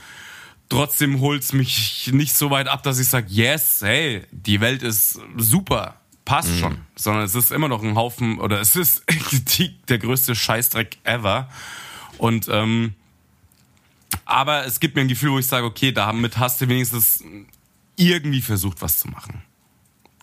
[0.70, 5.20] Trotzdem holt's mich nicht so weit ab, dass ich sage, yes, hey, die Welt ist
[5.38, 6.80] super, passt schon.
[6.96, 9.04] Sondern es ist immer noch ein Haufen, oder es ist
[9.58, 11.50] die, der größte Scheißdreck ever.
[12.18, 12.94] Und ähm,
[14.26, 17.24] aber es gibt mir ein Gefühl, wo ich sage, okay, damit hast du wenigstens
[17.96, 19.44] irgendwie versucht, was zu machen.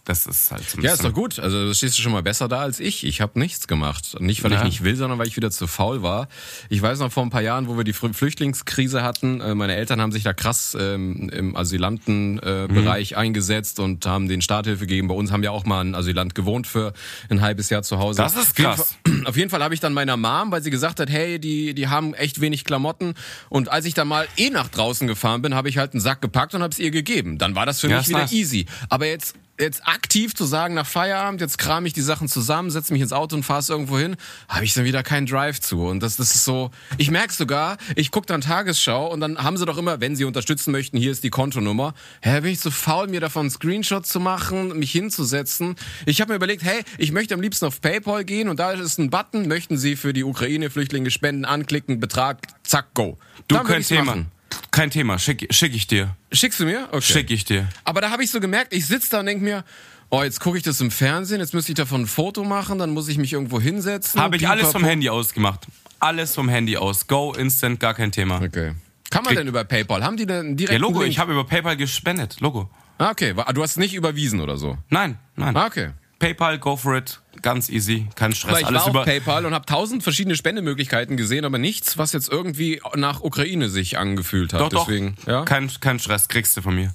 [0.04, 1.38] Das ist halt so Ja, ist doch gut.
[1.38, 3.04] Also da stehst du schon mal besser da als ich.
[3.04, 4.16] Ich habe nichts gemacht.
[4.20, 4.64] Nicht, weil ich Ja.
[4.64, 6.28] nicht will, sondern weil ich wieder zu faul war.
[6.68, 9.40] Ich weiß noch vor ein paar Jahren, wo wir die Flü- Flüchtlingskrise hatten.
[9.40, 14.28] Äh, meine Eltern haben sich da krass ähm, im Asylantenbereich äh, Bereich eingesetzt und haben
[14.28, 15.08] den Starthilfe gegeben.
[15.08, 16.92] Bei uns haben ja auch mal ein Asylant gewohnt für
[17.28, 18.22] ein halbes Jahr zu Hause.
[18.22, 18.96] Das ist Auf jeden krass.
[19.06, 21.74] Fall- Auf jeden Fall habe ich dann meiner Mom, weil sie gesagt hat, hey, die,
[21.74, 23.14] die haben echt wenig Klamotten.
[23.48, 26.20] Und als ich dann mal eh nach draußen gefahren bin, habe ich halt einen Sack
[26.22, 27.38] gepackt und habe es ihr gegeben.
[27.38, 28.32] Dann war das für Ja, mich wieder nice.
[28.32, 28.66] easy.
[28.88, 32.92] Aber jetzt jetzt aktiv zu sagen nach Feierabend, jetzt kram ich die Sachen zusammen, setze
[32.92, 34.16] mich ins Auto und fahre irgendwo hin,
[34.48, 35.86] habe ich dann wieder keinen Drive zu.
[35.86, 39.56] Und das, das ist so, ich merke sogar, ich gucke dann Tagesschau und dann haben
[39.56, 41.94] sie doch immer, wenn sie unterstützen möchten, hier ist die Kontonummer.
[42.22, 45.76] Hä, bin ich zu faul, mir davon einen Screenshot zu machen, mich hinzusetzen.
[46.06, 48.98] Ich habe mir überlegt, hey, ich möchte am liebsten auf PayPal gehen und da ist
[48.98, 53.18] ein Button, möchten Sie für die Ukraine-Flüchtlinge spenden, anklicken, Betrag, zack, go.
[53.48, 54.04] Du, Dann Thema.
[54.04, 54.39] machen.
[54.70, 56.16] Kein Thema, schick, schick ich dir.
[56.32, 56.88] Schickst du mir?
[56.92, 57.00] Okay.
[57.02, 57.68] Schick ich dir.
[57.84, 59.64] Aber da habe ich so gemerkt, ich sitze da und denk mir,
[60.10, 62.90] oh, jetzt gucke ich das im Fernsehen, jetzt müsste ich davon ein Foto machen, dann
[62.90, 64.20] muss ich mich irgendwo hinsetzen.
[64.20, 64.84] Habe ich alles vom.
[64.84, 65.66] Handy ausgemacht.
[65.98, 67.06] Alles vom Handy aus.
[67.08, 68.36] Go, instant, gar kein Thema.
[68.40, 68.72] Okay.
[69.10, 70.04] Kann man Krieg- denn über PayPal?
[70.04, 71.10] Haben die denn einen Ja, Logo, Link?
[71.12, 72.36] ich habe über PayPal gespendet.
[72.40, 72.70] Logo.
[72.98, 73.34] Ah, okay.
[73.54, 74.78] Du hast nicht überwiesen oder so.
[74.88, 75.56] Nein, nein.
[75.56, 75.90] Ah, okay.
[76.20, 77.20] PayPal, go for it.
[77.42, 78.06] Ganz easy.
[78.14, 78.52] Kein Stress.
[78.52, 79.00] Weil ich alles war über.
[79.00, 83.68] auf PayPal und habe tausend verschiedene Spendemöglichkeiten gesehen, aber nichts, was jetzt irgendwie nach Ukraine
[83.68, 84.60] sich angefühlt hat.
[84.60, 84.86] doch, doch.
[84.86, 85.44] Deswegen, ja.
[85.44, 86.28] Kein, kein Stress.
[86.28, 86.94] Kriegst du von mir.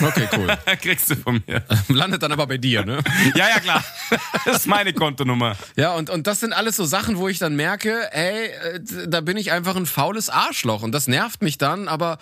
[0.00, 0.48] Okay, cool.
[0.80, 1.62] Kriegst du von mir.
[1.88, 3.02] Landet dann aber bei dir, ne?
[3.34, 3.84] ja, ja, klar.
[4.44, 5.56] Das ist meine Kontonummer.
[5.76, 9.20] Ja, und, und das sind alles so Sachen, wo ich dann merke, ey, äh, da
[9.20, 12.18] bin ich einfach ein faules Arschloch und das nervt mich dann, aber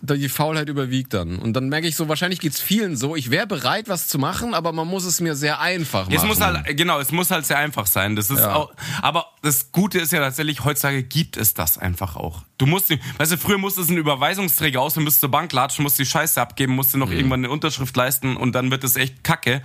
[0.00, 1.38] die Faulheit überwiegt dann.
[1.38, 4.54] Und dann merke ich so, wahrscheinlich geht's vielen so, ich wäre bereit, was zu machen,
[4.54, 6.16] aber man muss es mir sehr einfach machen.
[6.16, 8.16] Es muss halt, genau, es muss halt sehr einfach sein.
[8.16, 12.42] Das ist auch, aber das Gute ist ja tatsächlich, heutzutage gibt es das einfach auch.
[12.56, 15.98] Du musst, weißt du, früher musstest du einen Überweisungsträger aus, musst zur Bank latschen, musst
[15.98, 19.22] die Scheiße abgeben, musst du noch irgendwann eine Unterschrift leisten und dann wird es echt
[19.24, 19.62] kacke.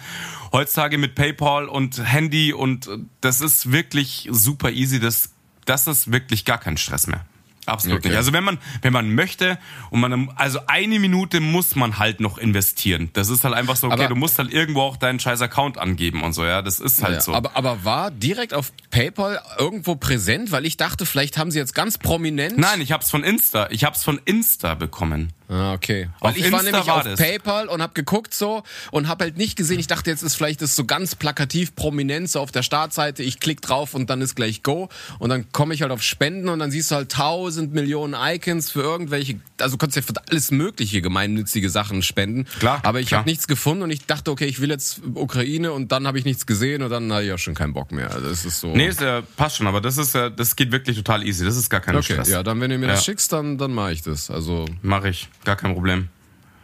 [0.51, 2.89] Heutzutage mit PayPal und Handy und
[3.21, 4.99] das ist wirklich super easy.
[4.99, 5.31] Das,
[5.65, 7.25] das ist wirklich gar kein Stress mehr.
[7.65, 8.07] Absolut Okay.
[8.07, 8.17] nicht.
[8.17, 9.59] Also wenn man, wenn man möchte
[9.91, 13.11] und man, also eine Minute muss man halt noch investieren.
[13.13, 15.77] Das ist halt einfach so, okay, Aber- du musst halt irgendwo auch deinen scheiß Account
[15.77, 16.63] angeben und so, ja.
[16.63, 17.33] Das ist halt Ja, so.
[17.35, 21.75] aber, aber war direkt auf PayPal irgendwo präsent, weil ich dachte, vielleicht haben sie jetzt
[21.75, 22.57] ganz prominent.
[22.57, 23.67] Nein, ich hab's von Insta.
[23.69, 25.31] Ich hab's von Insta bekommen.
[25.51, 26.09] Ah, okay.
[26.19, 27.19] Weil Auf ich war Insta nämlich war auf das.
[27.19, 29.79] PayPal und hab geguckt so und hab halt nicht gesehen.
[29.79, 33.23] Ich dachte, jetzt ist vielleicht das so ganz plakativ prominent so auf der Startseite.
[33.23, 36.49] Ich klick drauf und dann ist gleich Go und dann komme ich halt auf Spenden
[36.49, 40.13] und dann siehst du halt tausend Millionen Icons für irgendwelche, also du kannst ja für
[40.29, 42.45] alles mögliche gemeinnützige Sachen spenden.
[42.59, 45.91] Klar, Aber ich habe nichts gefunden und ich dachte, okay, ich will jetzt Ukraine und
[45.91, 48.11] dann habe ich nichts gesehen und dann hatte ich auch schon keinen Bock mehr.
[48.11, 48.67] Also es ist so.
[48.75, 51.43] Nee, ja, passt schon, aber das ist ja, das geht wirklich total easy.
[51.43, 52.29] Das ist gar kein okay, Stress.
[52.29, 53.05] ja, dann wenn du mir das Ja.
[53.05, 54.29] schickst, dann dann mache ich das.
[54.29, 55.27] Also Mach ich.
[55.43, 56.09] Gar kein Problem.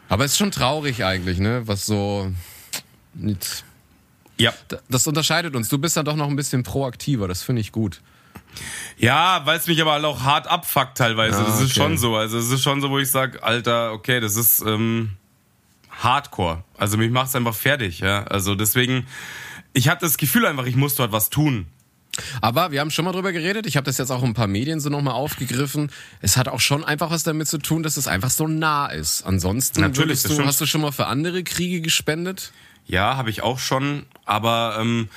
[0.09, 1.63] Aber es ist schon traurig eigentlich, ne?
[1.65, 2.31] Was so.
[4.37, 4.53] Ja.
[4.89, 5.69] das unterscheidet uns.
[5.69, 8.01] Du bist dann doch noch ein bisschen proaktiver, das finde ich gut.
[8.97, 11.37] Ja, weil es mich aber auch hart abfuckt teilweise.
[11.37, 11.81] Ah, das ist okay.
[11.81, 12.15] schon so.
[12.15, 15.11] Also es ist schon so, wo ich sag, Alter, okay, das ist ähm,
[15.89, 16.63] Hardcore.
[16.77, 18.23] Also mich macht's einfach fertig, ja.
[18.25, 19.07] Also deswegen,
[19.73, 21.67] ich hatte das Gefühl einfach, ich muss dort was tun.
[22.41, 23.65] Aber wir haben schon mal drüber geredet.
[23.65, 25.91] Ich habe das jetzt auch in ein paar Medien so nochmal aufgegriffen.
[26.21, 29.23] Es hat auch schon einfach was damit zu tun, dass es einfach so nah ist.
[29.23, 32.51] Ansonsten Natürlich, du, hast du schon mal für andere Kriege gespendet?
[32.87, 34.05] Ja, habe ich auch schon.
[34.25, 35.09] Aber ähm,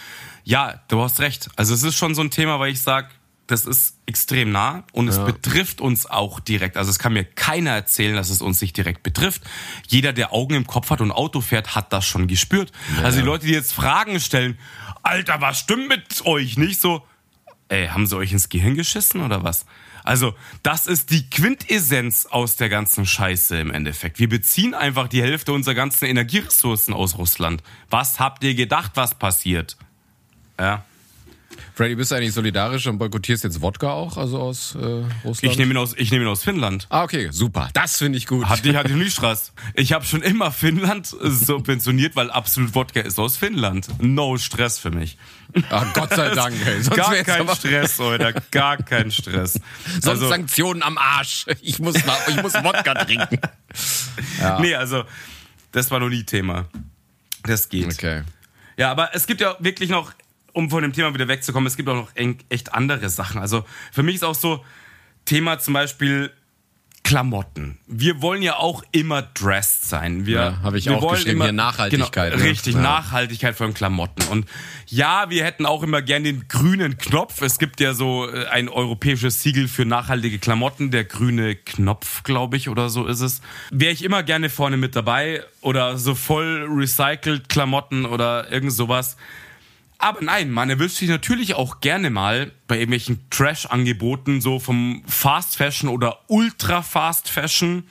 [0.45, 1.49] ja, du hast recht.
[1.57, 3.11] Also es ist schon so ein Thema, weil ich sag,
[3.49, 6.77] das ist extrem nah und es betrifft uns auch direkt.
[6.77, 9.43] Also es kann mir keiner erzählen, dass es uns nicht direkt betrifft.
[9.89, 12.73] Jeder, der Augen im Kopf hat und Auto fährt, hat das schon gespürt.
[13.03, 14.59] Also die Leute, die jetzt Fragen stellen,
[15.03, 16.59] Alter, was stimmt mit euch?
[16.59, 17.03] Nicht so,
[17.69, 19.65] ey, haben sie euch ins Gehirn geschissen oder was?
[20.05, 24.19] Also, das ist die Quintessenz aus der ganzen Scheiße im Endeffekt.
[24.19, 27.63] Wir beziehen einfach die Hälfte unserer ganzen Energieressourcen aus Russland.
[27.91, 29.77] Was habt ihr gedacht, was passiert?
[30.59, 30.85] Ja.
[31.75, 35.43] Freddy, bist du eigentlich solidarisch und boykottierst jetzt Wodka auch, also aus äh, Russland?
[35.43, 36.87] Ich nehme ihn aus, ich nehme ihn aus Finnland.
[36.91, 37.69] ah, okay, super.
[37.75, 38.47] Das finde ich gut.
[38.49, 39.53] Hatte ich, hatte ich nie Stress.
[39.75, 43.87] Ich habe schon immer Finnland subventioniert, weil absolut Wodka ist aus Finnland.
[44.01, 45.19] No Stress für mich.
[45.71, 46.83] Ah, Gott sei Dank, ey.
[46.83, 48.33] Sonst Gar kein Stress, oder?
[48.51, 49.55] Gar kein Stress.
[49.93, 51.47] Sonst Also- Sanktionen am Arsch.
[51.63, 53.39] Ich muss, mal, ich muss Wodka trinken.
[54.61, 55.05] Nee, also,
[55.73, 56.67] das war noch nie Thema.
[57.43, 57.93] Das geht.
[57.93, 58.23] Okay.
[58.77, 60.13] Ja, aber es gibt ja wirklich noch,
[60.59, 62.11] um von dem Thema wieder wegzukommen, es gibt auch noch
[62.49, 63.41] echt andere Sachen.
[63.41, 64.65] Also für mich ist auch so
[65.25, 66.33] Thema zum Beispiel
[67.05, 67.79] Klamotten.
[67.87, 70.27] Wir wollen ja auch immer dressed sein.
[70.27, 72.51] Wir, Ja, hab ich wir auch wollen geschrieben, hier Nachhaltigkeit, Genau, ne?
[72.51, 72.81] richtig, Ja.
[72.81, 74.25] Nachhaltigkeit von Klamotten.
[74.31, 74.47] Und
[74.87, 77.41] ja, wir hätten auch immer gern den grünen Knopf.
[77.41, 82.57] Es gibt ja so äh, ein europäisches Siegel für nachhaltige Klamotten, der grüne Knopf, glaube
[82.57, 83.43] ich, oder so ist es.
[83.71, 89.17] Wäre ich immer gerne vorne mit dabei oder so voll recycelt Klamotten oder irgend sowas.
[89.99, 95.57] Aber nein, man erwischt sich natürlich auch gerne mal bei irgendwelchen Trash-Angeboten, so vom Fast
[95.57, 97.83] Fashion oder Ultra Fast Fashion,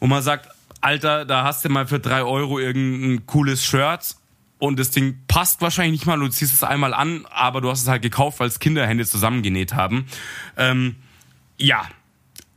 [0.00, 0.50] wo man sagt,
[0.82, 4.16] Alter, da hast du mal für drei Euro irgendein cooles Shirt
[4.58, 7.82] und das Ding passt wahrscheinlich nicht mal, du ziehst es einmal an, aber du hast
[7.82, 10.06] es halt gekauft, weil es Kinderhände zusammengenäht haben.
[10.58, 10.96] Ähm,
[11.56, 11.88] ja,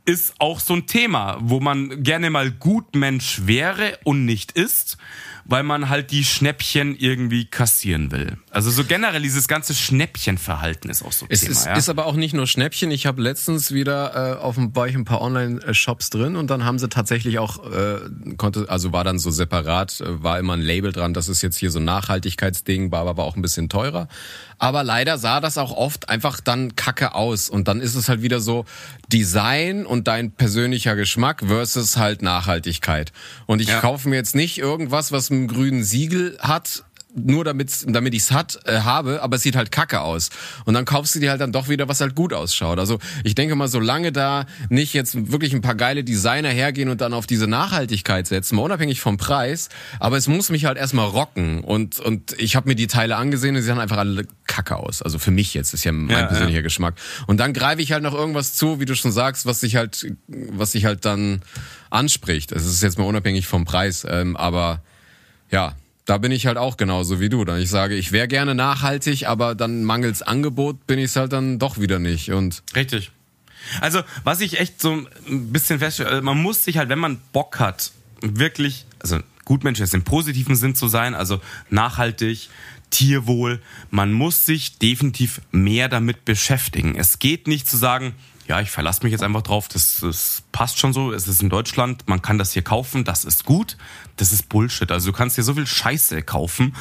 [0.04, 4.98] ist auch so ein Thema, wo man gerne mal gut Mensch wäre und nicht ist,
[5.46, 8.38] weil man halt die Schnäppchen irgendwie kassieren will.
[8.50, 11.52] Also so generell dieses ganze Schnäppchenverhalten ist auch so ein Es Thema.
[11.52, 11.74] ist, ja?
[11.76, 12.90] ist aber auch nicht nur Schnäppchen.
[12.90, 16.64] Ich habe letztens wieder äh, auf dem war ich ein paar Online-Shops drin und dann
[16.64, 17.98] haben sie tatsächlich auch äh,
[18.36, 21.14] konnte also war dann so separat äh, war immer ein Label dran.
[21.14, 24.08] Das ist jetzt hier so ein Nachhaltigkeitsding, war aber auch ein bisschen teurer.
[24.58, 28.22] Aber leider sah das auch oft einfach dann kacke aus und dann ist es halt
[28.22, 28.64] wieder so
[29.12, 33.12] Design und dein persönlicher Geschmack versus halt Nachhaltigkeit.
[33.46, 33.80] Und ich Ja.
[33.80, 38.58] kaufe mir jetzt nicht irgendwas, was einen grünen Siegel hat, nur damit, damit ich's hat,
[38.64, 40.30] äh, habe, aber es sieht halt kacke aus.
[40.64, 42.78] Und dann kaufst du dir halt dann doch wieder, was halt gut ausschaut.
[42.78, 47.00] Also ich denke mal, solange da nicht jetzt wirklich ein paar geile Designer hergehen und
[47.00, 49.68] dann auf diese Nachhaltigkeit setzen, mal unabhängig vom Preis,
[50.00, 51.62] aber es muss mich halt erstmal rocken.
[51.62, 55.00] Und, und ich habe mir die Teile angesehen und sie sahen einfach alle kacke aus.
[55.00, 56.94] Also für mich jetzt, ist ja mein Ja, persönlicher Geschmack.
[57.26, 60.06] Und dann greife ich halt noch irgendwas zu, wie du schon sagst, was sich halt,
[60.26, 61.42] was sich halt dann
[61.90, 62.50] anspricht.
[62.50, 64.82] Es ist jetzt mal unabhängig vom Preis, ähm, aber
[65.54, 67.44] ja, da bin ich halt auch genauso wie du.
[67.44, 71.32] Dann ich sage, ich wäre gerne nachhaltig, aber dann mangels Angebot bin ich es halt
[71.32, 72.32] dann doch wieder nicht.
[72.32, 73.12] Und Richtig.
[73.80, 77.20] Also, was ich echt so ein bisschen feststelle, also man muss sich halt, wenn man
[77.32, 81.40] Bock hat, wirklich, also Gutmensch ist im positiven Sinn zu sein, also
[81.70, 82.50] nachhaltig,
[82.90, 86.96] Tierwohl, man muss sich definitiv mehr damit beschäftigen.
[86.96, 88.14] Es geht nicht zu sagen,
[88.46, 91.48] ja, ich verlasse mich jetzt einfach drauf, das, das passt schon so, es ist in
[91.48, 93.76] Deutschland, man kann das hier kaufen, das ist gut.
[94.16, 94.92] Das ist Bullshit.
[94.92, 96.76] Also du kannst dir so viel Scheiße kaufen.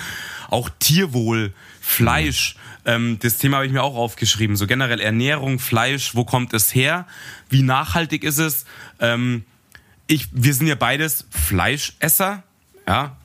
[0.49, 1.51] Auch Tierwohl,
[1.81, 4.55] Fleisch, ähm, das Thema habe ich mir auch aufgeschrieben.
[4.55, 7.07] So generell Ernährung, Fleisch, wo kommt es her?
[7.49, 8.65] Wie nachhaltig ist es?
[8.99, 9.45] Ähm,
[10.07, 12.43] ich, wir sind ja beides Fleischesser,
[12.87, 13.15] ja.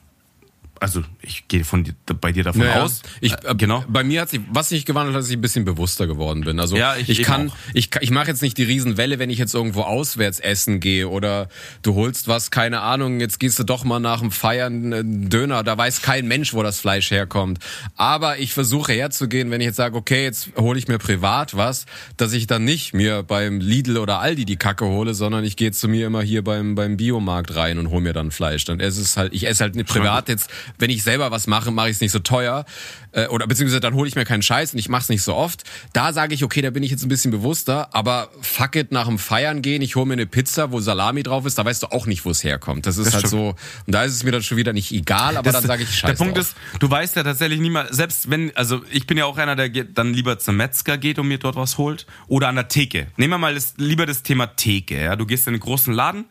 [0.79, 3.01] Also ich gehe von dir, bei dir davon Naja, aus.
[3.21, 3.83] Ich, Äh, genau.
[3.87, 6.59] Bei mir hat sich, was sich gewandelt hat, dass ich ein bisschen bewusster geworden bin.
[6.59, 7.55] Also Ja, ich ich, kann, auch.
[7.73, 11.47] ich, ich mache jetzt nicht die Riesenwelle, wenn ich jetzt irgendwo auswärts essen gehe oder
[11.83, 15.63] du holst was, keine Ahnung, jetzt gehst du doch mal nach dem Feiern einen Döner,
[15.63, 17.59] da weiß kein Mensch, wo das Fleisch herkommt.
[17.95, 21.85] Aber ich versuche herzugehen, wenn ich jetzt sage, okay, jetzt hole ich mir privat was,
[22.17, 25.71] dass ich dann nicht mir beim Lidl oder Aldi die Kacke hole, sondern ich gehe
[25.71, 28.65] zu mir immer hier beim, beim Biomarkt rein und hole mir dann Fleisch.
[28.65, 30.49] Dann esse es halt, ich esse halt nicht privat jetzt,
[30.79, 32.65] wenn ich selber was mache, mache ich es nicht so teuer.
[33.11, 35.35] Äh, oder beziehungsweise dann hole ich mir keinen Scheiß und ich mache es nicht so
[35.35, 35.63] oft.
[35.93, 39.07] Da sage ich, okay, da bin ich jetzt ein bisschen bewusster, aber fuck it, nach
[39.07, 41.87] dem Feiern gehen, ich hole mir eine Pizza, wo Salami drauf ist, da weißt du
[41.87, 42.85] auch nicht, wo es herkommt.
[42.85, 43.41] Das ist Das halt stimmt.
[43.43, 43.55] so,
[43.87, 46.11] und da ist es mir dann schon wieder nicht egal, aber dann sage ich Scheiß
[46.11, 46.45] Der Punkt drauf.
[46.45, 49.69] ist, du weißt ja tatsächlich niemals, selbst wenn, also ich bin ja auch einer, der
[49.85, 53.07] dann lieber zum Metzger geht und mir dort was holt oder an der Theke.
[53.17, 55.01] Nehmen wir mal das, lieber das Thema Theke.
[55.01, 55.15] Ja?
[55.15, 56.25] Du gehst in einen großen Laden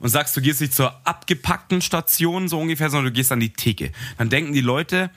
[0.00, 3.52] und sagst, du gehst nicht zur abgepackten Station so ungefähr, sondern du gehst an die
[3.52, 3.92] Theke.
[4.18, 5.10] Dann denken die Leute,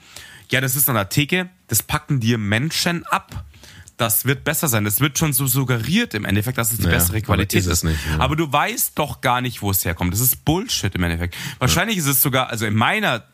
[0.50, 3.44] ja, das ist an der Theke, das packen dir Menschen ab.
[3.96, 4.84] Das wird besser sein.
[4.84, 7.98] Das wird schon so suggeriert im Endeffekt, dass es die Ja, bessere Qualität ist nicht,
[8.08, 8.20] ja.
[8.20, 10.12] Aber du weißt doch gar nicht, wo es herkommt.
[10.12, 11.36] Das ist Bullshit im Endeffekt.
[11.58, 13.24] Wahrscheinlich ist es sogar, also in meiner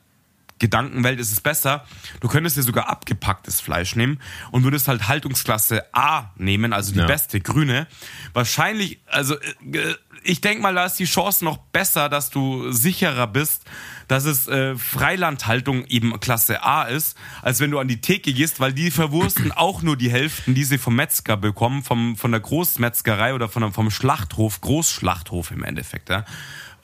[0.58, 1.84] Gedankenwelt ist es besser.
[2.20, 4.20] Du könntest dir sogar abgepacktes Fleisch nehmen
[4.52, 7.06] und würdest halt Haltungsklasse A nehmen, also die Ja.
[7.06, 7.86] beste grüne.
[8.32, 13.26] Wahrscheinlich, also äh, ich denke mal, da ist die Chance noch besser, dass du sicherer
[13.26, 13.64] bist,
[14.08, 18.60] dass es äh, Freilandhaltung eben Klasse A ist, als wenn du an die Theke gehst,
[18.60, 22.40] weil die verwursten auch nur die Hälften, die sie vom Metzger bekommen, vom, von der
[22.40, 26.08] Großmetzgerei oder von, vom Schlachthof, Großschlachthof im Endeffekt.
[26.08, 26.24] Ja.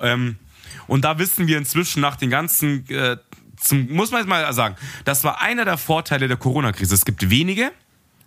[0.01, 0.39] Ähm,
[0.87, 3.17] und da wissen wir inzwischen nach den ganzen, äh,
[3.61, 6.95] zum, muss man jetzt mal sagen, das war einer der Vorteile der Corona-Krise.
[6.95, 7.73] Es gibt wenige,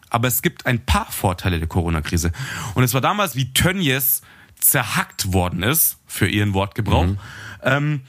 [0.09, 2.31] aber es gibt ein paar Vorteile der Corona-Krise.
[2.75, 4.21] Und es war damals, wie Tönnies
[4.59, 7.15] zerhackt worden ist, für ihren Wortgebrauch,
[7.63, 8.01] ähm,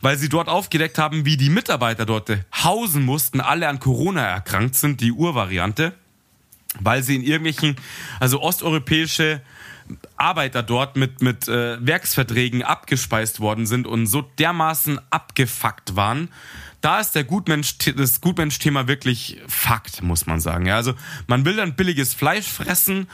[0.00, 2.30] weil sie dort aufgedeckt haben, wie die Mitarbeiter dort
[2.64, 5.92] hausen mussten, alle an Corona erkrankt sind, die Urvariante,
[6.80, 7.76] weil sie in irgendwelchen,
[8.18, 9.42] also osteuropäische
[10.16, 16.28] Arbeiter dort mit, mit äh, Werksverträgen abgespeist worden sind und so dermaßen abgefuckt waren.
[16.80, 20.66] Da ist der Gutmensch, das Gutmensch-Thema wirklich Fakt, muss man sagen.
[20.66, 20.94] Ja, also
[21.26, 23.06] man will dann billiges Fleisch fressen.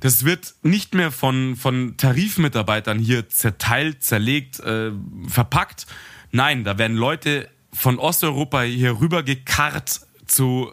[0.00, 4.92] Das wird nicht mehr von, von Tarifmitarbeitern hier zerteilt, zerlegt, äh,
[5.28, 5.86] verpackt.
[6.32, 10.72] Nein, da werden Leute von Osteuropa hier rüber gekarrt zu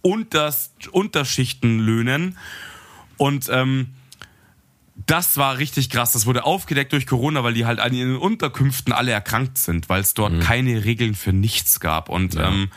[0.00, 2.38] Unterst, Unterschichtenlöhnen.
[3.18, 3.94] Und ähm,
[5.12, 6.12] das war richtig krass.
[6.12, 10.00] Das wurde aufgedeckt durch Corona, weil die halt an ihren Unterkünften alle erkrankt sind, weil
[10.00, 12.08] es dort keine Regeln für nichts gab.
[12.08, 12.70] Und ähm,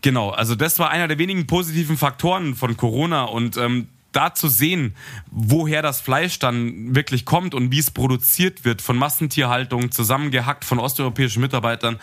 [0.00, 4.48] genau, also das war einer der wenigen positiven Faktoren von Corona und ähm, da zu
[4.48, 4.96] sehen,
[5.30, 10.78] woher das Fleisch dann wirklich kommt und wie es produziert wird, von Massentierhaltung, zusammengehackt von
[10.78, 12.00] osteuropäischen Mitarbeitern,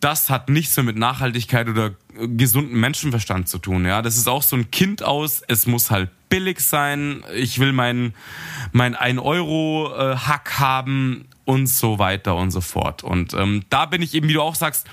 [0.00, 3.84] das hat nichts mehr mit Nachhaltigkeit oder äh, gesundem Menschenverstand zu tun.
[3.84, 5.42] Ja, das ist auch so ein Kind aus.
[5.46, 7.22] Es muss halt billig sein.
[7.34, 8.14] Ich will mein
[8.72, 13.04] mein 1 Euro äh, Hack haben und so weiter und so fort.
[13.04, 14.86] Und ähm, da bin ich eben, wie du auch sagst,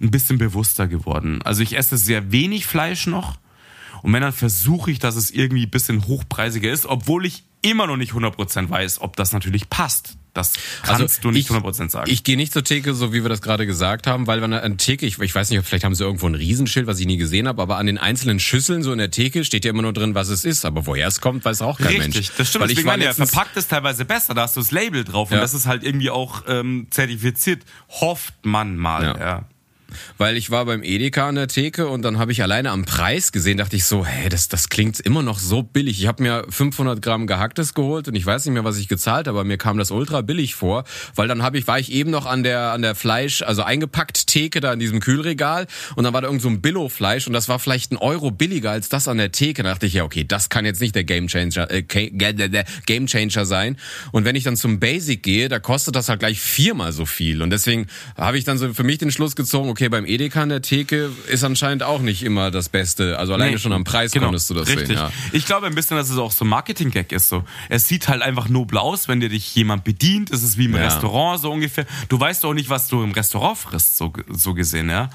[0.00, 1.42] ein bisschen bewusster geworden.
[1.42, 3.38] Also ich esse sehr wenig Fleisch noch.
[4.02, 7.86] Und wenn, dann versuche ich, dass es irgendwie ein bisschen hochpreisiger ist, obwohl ich immer
[7.86, 10.16] noch nicht 100% weiß, ob das natürlich passt.
[10.36, 12.10] Das kannst Also du nicht ich- 100% sagen.
[12.10, 14.76] Ich gehe nicht zur Theke, so wie wir das gerade gesagt haben, weil wenn eine
[14.76, 17.48] Theke, ich, ich weiß nicht, vielleicht haben sie irgendwo ein Riesenschild, was ich nie gesehen
[17.48, 20.14] habe, aber an den einzelnen Schüsseln so in der Theke steht ja immer nur drin,
[20.14, 20.64] was es ist.
[20.64, 22.32] Aber woher es kommt, weiß auch kein Richtig, Mensch.
[22.36, 22.62] das stimmt.
[22.64, 25.30] Weil ich Deswegen meine, ja, verpackt ist teilweise besser, da hast du das Label drauf
[25.30, 25.40] und Ja.
[25.42, 27.62] das ist halt irgendwie auch ähm, zertifiziert.
[27.88, 29.18] Hofft man mal, Ja.
[29.18, 29.44] ja.
[30.18, 33.32] Weil ich war beim Edeka an der Theke und dann habe ich alleine am Preis
[33.32, 36.00] gesehen, dachte ich so, hey, das, das klingt immer noch so billig.
[36.00, 39.28] Ich habe mir 500 Gramm gehacktes geholt und ich weiß nicht mehr, was ich gezahlt
[39.28, 40.84] habe, aber mir kam das ultra billig vor,
[41.14, 44.26] weil dann habe ich, war ich eben noch an der, an der Fleisch, also eingepackt
[44.26, 47.48] Theke da in diesem Kühlregal und dann war da irgend so ein Billo-Fleisch und das
[47.48, 49.62] war vielleicht ein Euro billiger als das an der Theke.
[49.62, 53.06] Da dachte ich, ja, okay, das kann jetzt nicht der Game Changer, äh, der Game
[53.06, 53.76] Changer sein.
[54.12, 57.42] Und wenn ich dann zum Basic gehe, da kostet das halt gleich viermal so viel.
[57.42, 60.48] Und deswegen habe ich dann so für mich den Schluss gezogen, okay, beim Edeka an
[60.48, 63.18] der Theke ist anscheinend auch nicht immer das Beste.
[63.18, 64.88] Also alleine Nee, schon am Preis genau, konntest du das richtig.
[64.88, 64.96] sehen.
[64.96, 65.12] Ja.
[65.32, 67.28] Ich glaube ein bisschen, dass es auch so ein Marketing-Gag ist.
[67.28, 67.44] So.
[67.68, 70.30] Es sieht halt einfach nobel aus, wenn dir dich jemand bedient.
[70.30, 70.82] Es ist wie im Ja.
[70.82, 71.86] Restaurant so ungefähr.
[72.08, 75.10] Du weißt auch nicht, was du im Restaurant frisst, so, so gesehen, ja.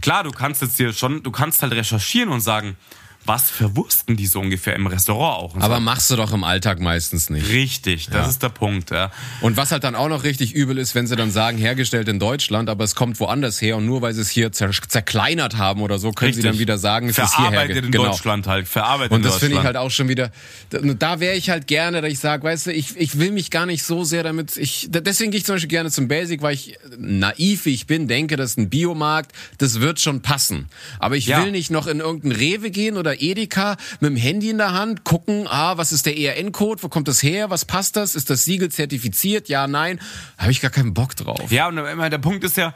[0.00, 2.76] Klar, du kannst jetzt hier schon, du kannst halt recherchieren und sagen,
[3.26, 5.56] was verwursten die so ungefähr im Restaurant auch.
[5.60, 7.48] Aber machst du doch im Alltag meistens nicht.
[7.50, 8.28] Richtig, das Ja.
[8.28, 9.10] ist der Punkt, ja.
[9.40, 12.18] Und was halt dann auch noch richtig übel ist, wenn sie dann sagen, hergestellt in
[12.18, 15.82] Deutschland, aber es kommt woanders her und nur weil sie es hier zer zerkleinert haben
[15.82, 16.52] oder so, können sie Richtig.
[16.52, 18.06] dann wieder sagen, es ist hier Verarbeitet in genau.
[18.06, 20.30] Deutschland halt, verarbeitet Und das finde ich halt auch schon wieder,
[20.70, 23.66] da, wäre ich halt gerne, dass ich sage, weißt du, ich, ich will mich gar
[23.66, 26.78] nicht so sehr damit, ich, deswegen gehe ich zum Beispiel gerne zum Basic, weil ich
[26.98, 30.68] naiv wie ich bin, denke, das ist ein Biomarkt, das wird schon passen.
[30.98, 31.42] Aber ich Ja.
[31.42, 35.04] will nicht noch in irgendein Rewe gehen oder Edeka mit dem Handy in der Hand,
[35.04, 38.44] gucken, ah, was ist der ERN-Code, wo kommt das her, was passt das, ist das
[38.44, 40.00] Siegel zertifiziert, ja, nein,
[40.38, 41.50] habe ich gar keinen Bock drauf.
[41.50, 42.74] Ja, und der Punkt ist ja,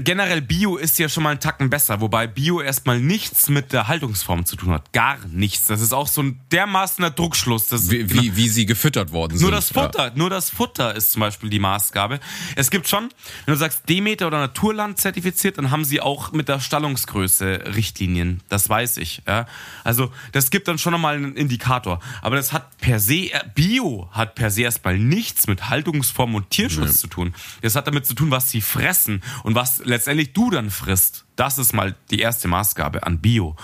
[0.00, 3.88] generell Bio ist ja schon mal einen Tacken besser, wobei Bio erstmal nichts mit der
[3.88, 4.92] Haltungsform zu tun hat.
[4.92, 5.66] Gar nichts.
[5.66, 7.66] Das ist auch so ein dermaßener Druckschluss.
[7.68, 9.42] Das, Wie, wie, wie sie gefüttert worden sind.
[9.42, 12.20] Nur das Futter, nur das Futter ist zum Beispiel die Maßgabe.
[12.56, 13.08] Es gibt schon,
[13.44, 18.42] wenn du sagst Demeter oder Naturland zertifiziert, dann haben sie auch mit der Stallungsgröße Richtlinien.
[18.48, 19.22] Das weiß ich.
[19.26, 19.46] Ja.
[19.84, 22.00] Also das gibt dann schon nochmal einen Indikator.
[22.22, 26.50] Aber das hat per se, äh, Bio hat per se erstmal nichts mit Haltungsform und
[26.50, 27.34] Tierschutz zu tun.
[27.62, 31.24] Das hat damit zu tun, was sie fressen und was letztendlich du dann frisst.
[31.36, 33.56] Das ist mal die erste Maßgabe an Bio.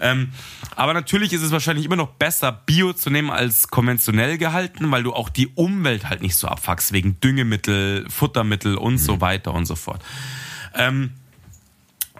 [0.00, 0.32] Ähm,
[0.76, 5.02] aber natürlich ist es wahrscheinlich immer noch besser, Bio zu nehmen als konventionell gehalten, weil
[5.02, 9.66] du auch die Umwelt halt nicht so abfuckst, wegen Düngemittel, Futtermittel und so weiter und
[9.66, 10.02] so fort.
[10.74, 11.12] Ähm,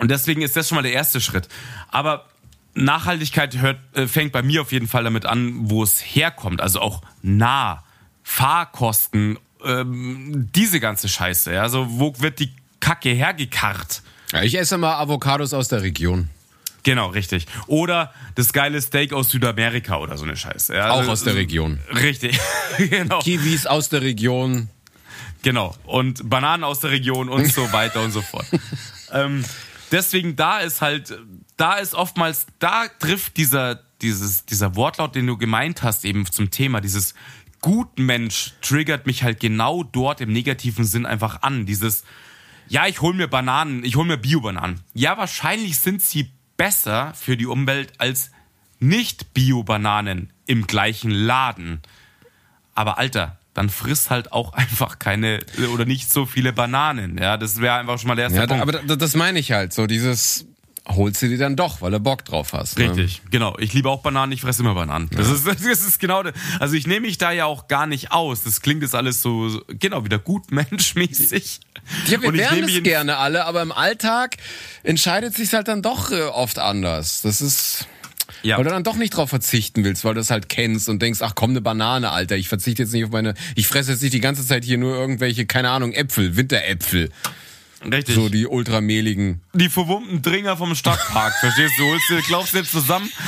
[0.00, 1.48] und deswegen ist das schon mal der erste Schritt.
[1.88, 2.26] Aber
[2.74, 6.60] Nachhaltigkeit hört, äh, fängt bei mir auf jeden Fall damit an, wo es herkommt.
[6.60, 7.84] Also auch nah,
[8.24, 11.60] Fahrkosten, ähm, diese ganze Scheiße.
[11.60, 12.52] Also wo wird die
[12.84, 14.02] Kacke hergekarrt?
[14.30, 16.28] Ja, ich esse mal Avocados aus der Region.
[16.82, 17.46] Genau, richtig.
[17.66, 20.74] Oder das geile Steak aus Südamerika oder so eine Scheiße.
[20.74, 21.78] Ja, Auch aus der Region.
[21.94, 22.38] Richtig,
[22.76, 23.20] genau.
[23.20, 24.68] Kiwis aus der Region.
[25.42, 25.74] Genau.
[25.84, 28.44] Und Bananen aus der Region und so weiter und so fort.
[29.12, 29.46] ähm,
[29.90, 31.18] deswegen da ist halt,
[31.56, 36.50] da ist oftmals, da trifft dieser, dieses, dieser Wortlaut, den du gemeint hast, eben zum
[36.50, 37.14] Thema, dieses
[37.62, 41.64] Gutmensch triggert mich halt genau dort im negativen Sinn einfach an.
[41.64, 42.04] Dieses,
[42.68, 44.80] ja, ich hol mir Bananen, ich hol mir Bio-Bananen.
[44.94, 48.30] Ja, wahrscheinlich sind sie besser für die Umwelt als
[48.80, 51.80] nicht Bio-Bananen im gleichen Laden.
[52.74, 55.40] Aber Alter, dann friss halt auch einfach keine
[55.72, 57.18] oder nicht so viele Bananen.
[57.18, 58.62] Ja, das wäre einfach schon mal der erste Ja, Punkt.
[58.62, 59.72] aber da, das meine ich halt.
[59.72, 60.46] So dieses,
[60.86, 62.78] holst du dir dann doch, weil du Bock drauf hast.
[62.78, 62.88] Ne?
[62.88, 63.56] Richtig, genau.
[63.58, 65.08] Ich liebe auch Bananen, ich fresse immer Bananen.
[65.10, 66.34] Das, ist, das ist genau das.
[66.60, 68.44] Also ich nehme mich da ja auch gar nicht aus.
[68.44, 71.60] Das klingt jetzt alles so, so genau, wieder gut menschmäßig.
[72.06, 74.36] Ja, wir wären es gerne alle, aber im Alltag
[74.82, 77.22] entscheidet sich halt dann doch äh, oft anders.
[77.22, 77.86] Das ist.
[78.42, 78.58] Ja.
[78.58, 81.20] Weil du dann doch nicht drauf verzichten willst, weil du das halt kennst und denkst,
[81.22, 84.12] ach komm, eine Banane, Alter, ich verzichte jetzt nicht auf meine, ich fresse jetzt nicht
[84.12, 87.10] die ganze Zeit hier nur irgendwelche, keine Ahnung, Äpfel, Winteräpfel,
[87.92, 88.14] Richtig.
[88.14, 89.40] so die ultramehligen.
[89.52, 91.84] die verwummten Dringer vom Stadtpark, verstehst du?
[91.84, 93.10] Holst du, glaubst du jetzt zusammen?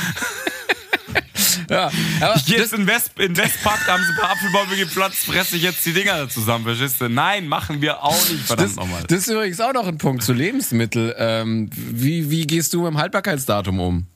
[1.69, 1.91] Ja,
[2.21, 5.63] aber jetzt in, West, in Westpark, da haben sie ein paar Apfelbäume gepflanzt, fresse ich
[5.63, 7.09] jetzt die Dinger zusammen, verstehst du?
[7.09, 9.03] Nein, machen wir auch nicht, verdammt das, nochmal.
[9.07, 11.13] das ist übrigens auch noch ein Punkt zu Lebensmittel.
[11.17, 14.07] Ähm, wie, wie gehst du mit dem Haltbarkeitsdatum um?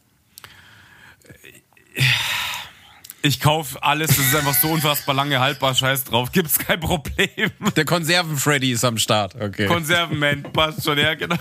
[3.24, 7.52] Ich kaufe alles, das ist einfach so unfassbar lange haltbar, scheiß drauf, gibt's kein Problem.
[7.76, 9.68] Der Konserven-Freddy ist am Start, okay.
[9.68, 11.36] Konservenman, passt schon, ja, genau.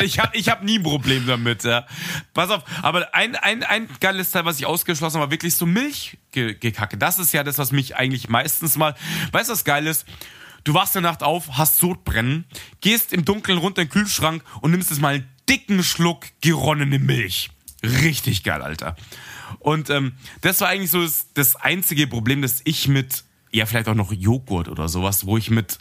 [0.00, 1.86] Ich habe ich hab nie ein Problem damit, ja.
[2.34, 5.66] Pass auf, aber ein, ein, ein geiles Teil, was ich ausgeschlossen habe, war wirklich so
[5.66, 6.96] Milchgekacke.
[6.96, 8.94] Das ist ja das, was mich eigentlich meistens mal,
[9.32, 10.06] weißt du, was geil ist?
[10.62, 12.44] Du wachst in der Nacht auf, hast Sodbrennen,
[12.80, 16.98] gehst im Dunkeln runter in den Kühlschrank und nimmst jetzt mal einen dicken Schluck geronnene
[16.98, 17.50] Milch.
[17.82, 18.96] richtig geil, Alter.
[19.66, 20.12] Und ähm,
[20.42, 24.12] das war eigentlich so das, das einzige Problem, das ich mit, ja, vielleicht auch noch
[24.12, 25.80] Joghurt oder sowas, wo ich mit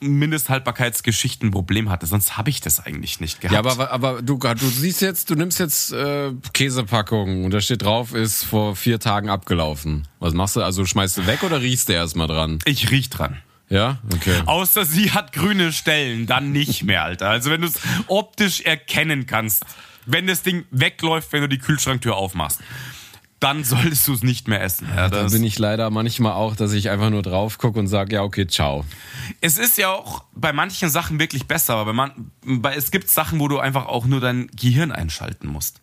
[0.00, 2.06] Mindesthaltbarkeitsgeschichten ein Problem hatte.
[2.06, 3.64] Sonst habe ich das eigentlich nicht gehabt.
[3.64, 7.82] Ja, aber, aber du, du siehst jetzt, du nimmst jetzt äh, Käsepackungen und da steht
[7.82, 10.08] drauf, ist vor vier Tagen abgelaufen.
[10.18, 10.62] Was machst du?
[10.62, 12.58] Also schmeißt du weg oder riechst du erstmal dran?
[12.64, 13.36] ich riech dran.
[13.68, 14.00] Ja?
[14.12, 14.42] Okay.
[14.46, 17.28] Außer sie hat grüne Stellen, dann nicht mehr, Alter.
[17.28, 17.78] Also wenn du es
[18.08, 19.64] optisch erkennen kannst,
[20.06, 22.60] wenn das Ding wegläuft, wenn du die Kühlschranktür aufmachst,
[23.40, 24.86] dann solltest du es nicht mehr essen.
[24.94, 27.88] Ja, Da das, bin ich leider manchmal auch, dass ich einfach nur drauf gucke und
[27.88, 28.84] sage, ja, okay, ciao.
[29.40, 33.40] es ist ja auch bei manchen Sachen wirklich besser, aber man, bei, es gibt Sachen,
[33.40, 35.80] wo du einfach auch nur dein Gehirn einschalten musst.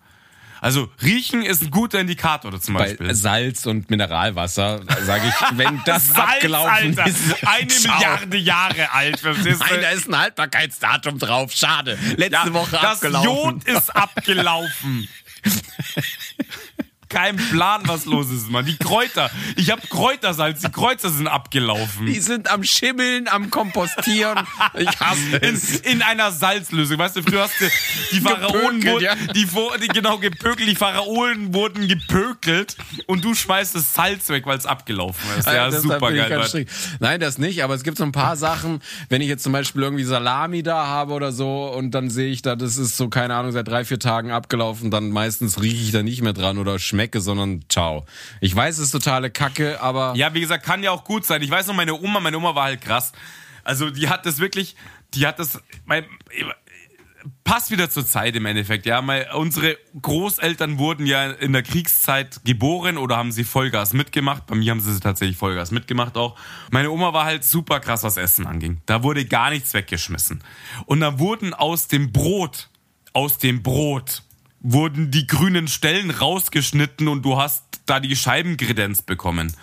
[0.60, 3.14] Also riechen ist ein guter Indikator zum Bei Beispiel.
[3.14, 7.20] Salz und Mineralwasser sage ich, wenn das Salz, abgelaufen Alter, ist.
[7.46, 7.94] eine ciao.
[7.96, 9.20] Milliarde Jahre alt.
[9.20, 9.60] verstehst?
[9.60, 11.52] Nein, da ist ein Haltbarkeitsdatum drauf.
[11.52, 11.98] Schade.
[12.18, 13.24] Letzte Ja, Woche das abgelaufen.
[13.30, 15.08] Jod ist abgelaufen.
[17.10, 18.66] Kein Plan, was los ist, Mann.
[18.66, 19.30] Die Kräuter.
[19.56, 20.62] Ich habe Kräutersalz.
[20.62, 22.06] Die Kräuter sind abgelaufen.
[22.06, 24.40] Die sind am Schimmeln, am Kompostieren.
[24.78, 25.80] Ich hasse In, es.
[25.80, 26.98] in einer Salzlösung.
[26.98, 27.66] Weißt du, früher hast du
[28.12, 29.16] die Pharaonen wurden, ja.
[29.34, 29.48] die,
[29.82, 34.66] die genau gepökelt, die Pharaonen wurden gepökelt und du schmeißt das Salz weg, weil es
[34.66, 35.46] abgelaufen ist.
[35.46, 36.66] Ja, Deshalb super geil.
[37.00, 39.84] Nein, das nicht, aber es gibt so ein paar Sachen, wenn ich jetzt zum Beispiel
[39.84, 43.36] irgendwie Salami da habe oder so und dann sehe ich da, das ist so, keine
[43.36, 46.80] Ahnung, seit drei, vier Tagen abgelaufen, dann meistens rieche ich da nicht mehr dran oder
[46.80, 48.06] schmecke, sondern ciao.
[48.42, 51.42] Ich weiß, es ist totale Kacke, aber Ja, wie gesagt, kann ja auch gut sein.
[51.42, 53.12] Ich weiß noch, meine Oma, meine Oma war halt krass.
[53.64, 54.76] Also die hat das wirklich,
[55.14, 56.06] die hat das, mein,
[57.44, 59.02] passt wieder zur Zeit im Endeffekt, ja.
[59.02, 64.46] Mein, unsere Großeltern wurden ja in der Kriegszeit geboren oder haben sie Vollgas mitgemacht.
[64.48, 66.38] Bei mir haben sie tatsächlich Vollgas mitgemacht auch.
[66.72, 68.82] Meine Oma war halt super krass, was Essen anging.
[68.86, 70.44] Da wurde gar nichts weggeschmissen.
[70.86, 72.70] Und da wurden aus dem Brot,
[73.14, 74.24] aus dem Brot,
[74.60, 79.54] wurden die grünen Stellen rausgeschnitten und du hast da die Scheibenkredenz bekommen.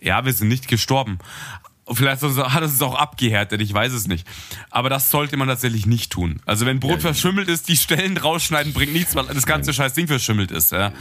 [0.00, 1.18] Ja, wir sind nicht gestorben.
[1.90, 4.26] Vielleicht hat es auch abgehärtet, ich weiß es nicht.
[4.70, 6.40] Aber das sollte man tatsächlich nicht tun.
[6.46, 10.06] Also wenn Brot verschimmelt ist, die Stellen rausschneiden bringt nichts, weil das ganze scheiß Ding
[10.06, 10.72] verschimmelt ist.
[10.72, 10.92] Ja.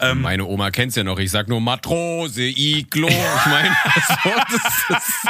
[0.00, 1.18] Ähm, meine Oma kennt's ja noch.
[1.18, 3.08] Ich sag nur Matrose, Iglo.
[3.08, 3.68] Ich meine,
[4.08, 5.28] so, das ist,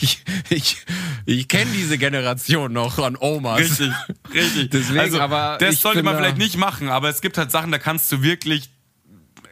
[0.00, 0.76] ich, ich,
[1.24, 3.58] ich kenne diese Generation noch an Omas.
[3.60, 3.92] Richtig,
[4.32, 4.70] richtig.
[4.70, 7.72] Deswegen, also, aber das sollte man da- vielleicht nicht machen, aber es gibt halt Sachen,
[7.72, 8.70] da kannst du wirklich,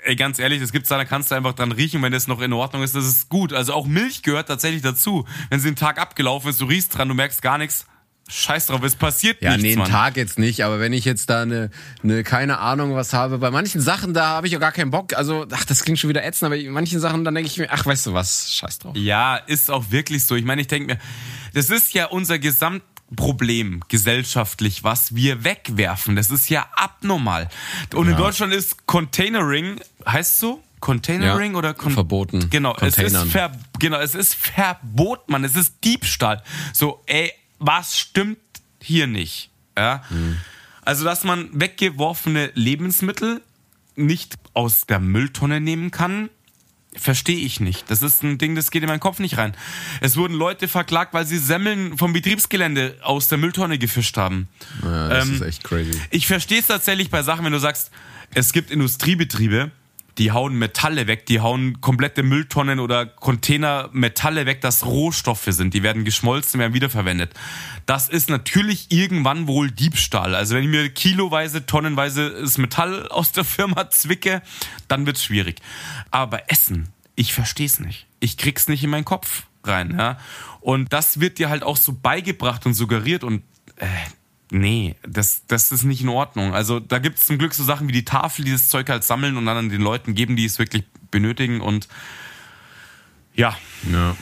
[0.04, 2.40] ey, ganz ehrlich, es gibt Sachen, da kannst du einfach dran riechen, wenn das noch
[2.40, 3.52] in Ordnung ist, das ist gut.
[3.52, 5.26] Also auch Milch gehört tatsächlich dazu.
[5.50, 7.86] Wenn sie den Tag abgelaufen ist, du riechst dran, du merkst gar nichts,
[8.28, 9.90] scheiß drauf, es passiert Ja, nichts, nee, einen Mann.
[9.90, 11.70] Tag jetzt nicht, aber wenn ich jetzt da eine,
[12.02, 15.14] eine keine Ahnung was habe, bei manchen Sachen, da habe ich auch gar keinen Bock.
[15.14, 17.68] Also, ach, das klingt schon wieder ätzend, aber bei manchen Sachen, dann denke ich mir,
[17.70, 18.96] ach, weißt du was, scheiß drauf.
[18.96, 20.36] Ja, ist auch wirklich so.
[20.36, 21.00] Ich meine, ich denke mir,
[21.52, 26.16] das ist ja unser Gesamtproblem gesellschaftlich, was wir wegwerfen.
[26.16, 27.48] Das ist ja abnormal.
[27.94, 28.18] Und in Ja.
[28.18, 30.62] Deutschland ist Containering, heißt so?
[30.80, 32.50] Containering Ja, oder Con verboten.
[32.50, 33.30] Genau, es ist Containern.
[33.30, 35.42] ver genau, es ist verboten, Mann.
[35.44, 36.42] Es ist Diebstahl.
[36.74, 38.38] So, ey, was stimmt
[38.80, 39.50] hier nicht?
[39.76, 40.02] Ja?
[40.10, 40.38] Mhm.
[40.82, 43.40] Also, dass man weggeworfene Lebensmittel
[43.96, 46.28] nicht aus der Mülltonne nehmen kann,
[46.96, 47.90] verstehe ich nicht.
[47.90, 49.56] Das ist ein Ding, das geht in meinen Kopf nicht rein.
[50.00, 54.48] Es wurden Leute verklagt, weil sie Semmeln vom Betriebsgelände aus der Mülltonne gefischt haben.
[54.82, 56.00] Ja, das Ähm, ist echt crazy.
[56.10, 57.90] Ich verstehe es tatsächlich bei Sachen, wenn du sagst,
[58.34, 59.70] es gibt Industriebetriebe,
[60.18, 65.74] die hauen Metalle weg, die hauen komplette Mülltonnen oder Container Metalle weg, das Rohstoffe sind.
[65.74, 67.32] Die werden geschmolzen, werden wiederverwendet.
[67.86, 70.34] Das ist natürlich irgendwann wohl Diebstahl.
[70.34, 74.42] Also wenn ich mir kiloweise, tonnenweise das Metall aus der Firma zwicke,
[74.88, 75.60] dann wird's schwierig.
[76.10, 78.06] Aber Essen, ich verstehe es nicht.
[78.20, 79.96] Ich krieg's nicht in meinen Kopf rein.
[79.98, 80.18] Ja?
[80.60, 83.42] Und das wird dir halt auch so beigebracht und suggeriert und
[83.76, 83.86] äh,
[84.56, 86.54] Nee, das, das ist nicht in Ordnung.
[86.54, 89.02] Also da gibt es zum Glück so Sachen wie die Tafel, die das Zeug halt
[89.02, 91.60] sammeln und dann an den Leuten geben, die es wirklich benötigen.
[91.60, 91.88] Und
[93.34, 93.56] ja,
[93.90, 94.16] Ja.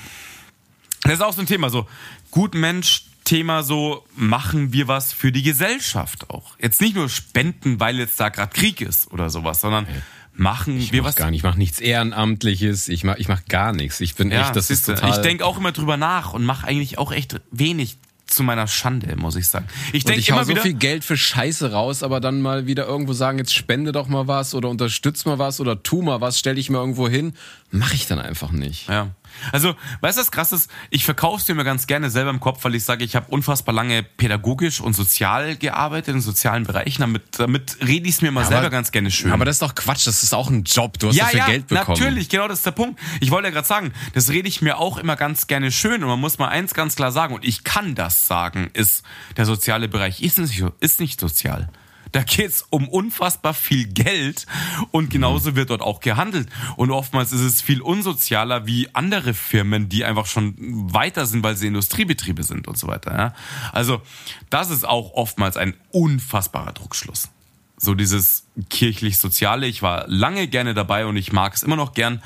[1.03, 1.69] das ist auch so ein Thema.
[1.69, 1.87] So,
[2.31, 6.57] gut Mensch, Thema so, machen wir was für die Gesellschaft auch.
[6.59, 9.87] Jetzt nicht nur spenden, weil jetzt da gerade Krieg ist oder sowas, sondern
[10.35, 11.17] machen Ich wir mach was.
[11.17, 14.01] gar nicht, ich mach nichts Ehrenamtliches, ich mach, ich mach gar nichts.
[14.01, 15.11] Ich bin Ja, echt, das ist siehste, total.
[15.11, 17.99] ich denke auch immer drüber nach und mache eigentlich auch echt wenig
[18.33, 19.67] zu meiner Schande, muss ich sagen.
[19.93, 20.63] Ich denke ich hau immer so wieder.
[20.63, 24.27] viel Geld für Scheiße raus, aber dann mal wieder irgendwo sagen, jetzt spende doch mal
[24.27, 27.35] was oder unterstütz mal was oder tu mal was, stell dich mal irgendwo hin,
[27.71, 28.89] mache ich dann einfach nicht.
[28.89, 29.11] Ja.
[29.53, 30.71] Also, weißt du, was krass ist?
[30.91, 33.75] Ich verkaufe dir mir ganz gerne selber im Kopf, weil ich sage, ich habe unfassbar
[33.75, 37.01] lange pädagogisch und sozial gearbeitet, in sozialen Bereichen.
[37.01, 39.33] Damit, damit rede ich es mir mal selber ganz gerne schön.
[39.33, 41.47] Aber das ist doch Quatsch, das ist auch ein Job, du hast ja, dafür ja,
[41.47, 41.99] Geld bekommen.
[41.99, 43.01] natürlich, genau das ist der Punkt.
[43.21, 46.09] Ich wollte ja gerade sagen, das rede ich mir auch immer ganz gerne schön und
[46.09, 49.05] man muss mal eins ganz klar sagen und ich kann das sagen, ist,
[49.37, 51.69] der soziale Bereich ist nicht, ist nicht sozial.
[52.13, 54.47] Da geht's um unfassbar viel Geld
[54.91, 56.49] und genauso wird dort auch gehandelt.
[56.77, 60.55] Und oftmals ist es viel unsozialer wie andere Firmen, die einfach schon
[60.93, 63.17] weiter sind, weil sie Industriebetriebe sind und so weiter.
[63.17, 63.35] Ja?
[63.73, 64.03] Also
[64.51, 67.29] das ist auch oftmals ein unfassbarer Druckschluss.
[67.79, 69.67] So dieses kirchlich-soziale.
[69.67, 72.23] Ich war lange gerne dabei und ich mag es immer noch gern.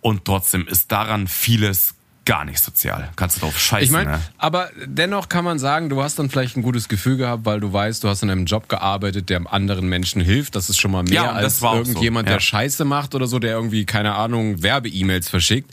[0.00, 1.94] Und trotzdem ist daran vieles
[2.24, 3.10] gar nicht sozial.
[3.16, 3.84] Kannst du drauf scheißen.
[3.84, 4.20] Ich meine, ne?
[4.38, 7.72] aber dennoch kann man sagen, du hast dann vielleicht ein gutes Gefühl gehabt, weil du
[7.72, 10.56] weißt, du hast in einem Job gearbeitet, der anderen Menschen hilft.
[10.56, 12.36] Das ist schon mal mehr Ja, als irgendjemand, so, ja.
[12.36, 15.70] der Scheiße macht oder so, der irgendwie, keine Ahnung, Werbe-E-Mails verschickt.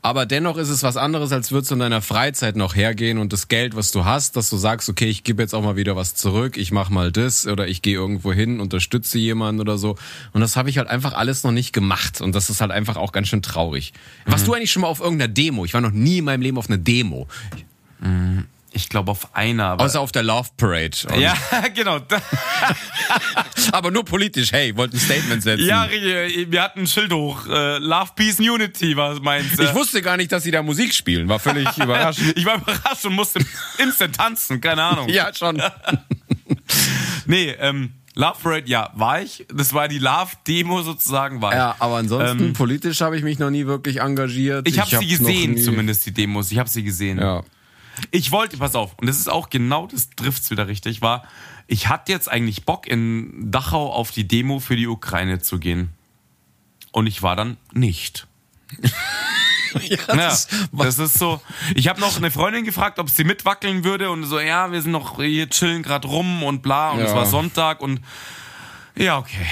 [0.00, 3.32] Aber dennoch ist es was anderes, als würdest du in deiner Freizeit noch hergehen und
[3.32, 5.94] das Geld, was du hast, dass du sagst, okay, ich gebe jetzt auch mal wieder
[5.96, 9.96] was zurück, ich mach mal das oder ich gehe irgendwo hin, unterstütze jemanden oder so.
[10.32, 12.20] Und das habe ich halt einfach alles noch nicht gemacht.
[12.20, 13.92] Und das ist halt einfach auch ganz schön traurig.
[14.26, 14.32] Mhm.
[14.32, 15.64] Warst du eigentlich schon mal auf irgendeiner Demo?
[15.64, 17.28] Ich war noch nie in meinem Leben auf einer Demo.
[18.74, 19.66] Ich glaube auf einer.
[19.66, 20.90] Aber Außer auf der Love Parade.
[21.12, 21.34] Und- ja,
[21.74, 22.00] genau.
[23.72, 24.50] Aber nur politisch.
[24.50, 25.66] Hey, wollte ein Statement setzen.
[25.66, 27.46] Ja, wir hatten ein Schild hoch.
[27.46, 29.58] Äh, Love, Peace, and Unity war meins.
[29.58, 31.28] Ich wusste gar nicht, dass sie da Musik spielen.
[31.28, 32.36] War völlig überraschend.
[32.36, 33.40] Ich war überrascht und musste
[33.78, 34.60] instant tanzen.
[34.60, 35.08] Keine Ahnung.
[35.10, 35.62] ja, schon.
[37.26, 39.46] Nee, ähm, Love Parade, ja, war ich.
[39.54, 41.56] Das war die Love-Demo sozusagen, war ich.
[41.56, 44.68] Ja, aber ansonsten Ähm, politisch habe ich mich noch nie wirklich engagiert.
[44.68, 46.52] Ich habe sie hab gesehen, noch nie- zumindest die Demos.
[46.52, 47.18] Ich habe sie gesehen.
[47.18, 47.42] Ja.
[48.10, 51.24] Ich wollte, pass auf, und das ist auch genau, das trifft's wieder richtig, war,
[51.66, 55.90] ich hatte jetzt eigentlich Bock, in Dachau auf die Demo für die Ukraine zu gehen.
[56.90, 58.26] Und ich war dann nicht.
[59.80, 61.40] ja, Ja, das, das ist so.
[61.74, 64.92] Ich habe noch eine Freundin gefragt, ob sie mitwackeln würde und so, ja, wir sind
[64.92, 67.06] noch hier chillen gerade rum und bla und Ja.
[67.06, 68.00] es war Sonntag und
[68.96, 69.46] ja, okay.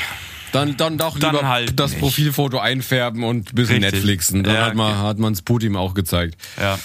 [0.53, 2.01] dann, dann doch Dann lieber halt das nicht.
[2.01, 3.93] Profilfoto einfärben und ein bisschen Richtig.
[3.93, 4.45] Netflixen.
[4.45, 5.07] Dann Ja, hat man okay.
[5.07, 6.37] hat man's Putin auch gezeigt.
[6.61, 6.79] Ja.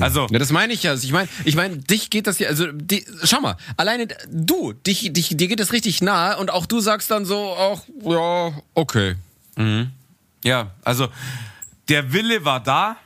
[0.00, 0.94] Also, Ja, das meine ich ja.
[0.94, 5.12] Ich meine, ich meine, dich geht das ja, also die, schau mal, alleine du, dich,
[5.12, 9.14] dich, dir geht das richtig nahe und auch du sagst dann so, ach, ja, okay.
[10.42, 11.08] ja, also
[11.88, 12.96] der Wille war da,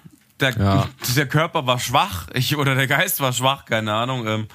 [0.40, 0.88] der, Ja.
[1.16, 4.26] der Körper war schwach, ich, oder der Geist war schwach, keine Ahnung.
[4.26, 4.46] Ähm,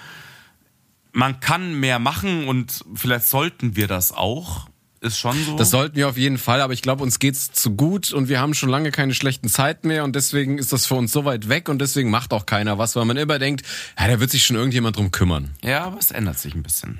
[1.13, 4.67] man kann mehr machen und vielleicht sollten wir das auch.
[4.99, 5.55] Ist schon so.
[5.57, 8.41] Das sollten wir auf jeden Fall, aber ich glaube, uns geht's zu gut und wir
[8.41, 11.49] haben schon lange keine schlechten Zeiten mehr und deswegen ist das für uns so weit
[11.49, 13.63] weg und deswegen macht auch keiner was, weil man immer denkt,
[13.97, 15.51] ja, da wird sich schon irgendjemand drum kümmern.
[15.63, 16.97] ja, aber es ändert sich ein bisschen.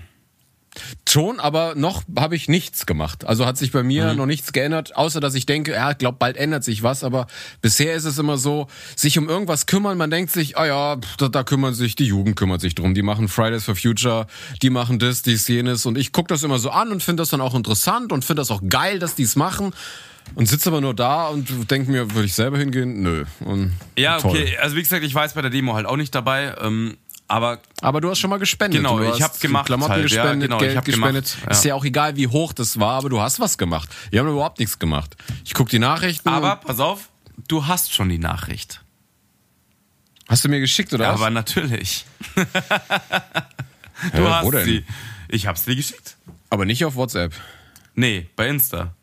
[1.08, 3.26] Schon, aber noch habe ich nichts gemacht.
[3.26, 6.18] Also hat sich bei mir noch nichts geändert, außer dass ich denke, ja, ich glaube,
[6.20, 7.28] bald ändert sich was, aber
[7.62, 11.30] bisher ist es immer so, sich um irgendwas kümmern, man denkt sich, ah ja, da,
[11.30, 14.28] da kümmern sich, die Jugend kümmert sich drum, die machen Fridays for Future,
[14.62, 17.30] die machen das, dies, jenes und ich gucke das immer so an und finde das
[17.30, 19.74] dann auch interessant und finde das auch geil, dass die es machen
[20.36, 23.02] und sitze aber nur da und denke mir, würde ich selber hingehen?
[23.02, 23.26] Nö.
[23.40, 24.32] Und Ja, toll.
[24.32, 24.58] okay.
[24.62, 26.54] Also wie gesagt, ich war jetzt bei der Demo halt auch nicht dabei.
[26.62, 26.98] Ähm,
[27.28, 28.80] aber Aber du hast schon mal gespendet.
[28.82, 31.26] Genau, ich hast hab gemacht Klamotten halt, ja, gespendet, genau, ich Geld gespendet.
[31.32, 31.52] gemacht, ja.
[31.52, 33.90] Ist ja auch egal, wie hoch das war, aber du hast was gemacht.
[34.12, 35.16] Wir haben überhaupt nichts gemacht.
[35.46, 36.30] Ich guck die Nachrichten.
[36.30, 37.10] aber pass auf,
[37.48, 38.82] du hast schon die Nachricht.
[40.30, 41.22] hast du mir geschickt oder Ja, was?
[41.22, 42.06] aber natürlich.
[42.36, 44.66] Hä, du wo hast denn?
[44.66, 44.86] sie.
[45.30, 46.18] Ich hab's dir geschickt.
[46.50, 47.34] Aber nicht auf WhatsApp.
[47.96, 48.94] Nee, bei Insta.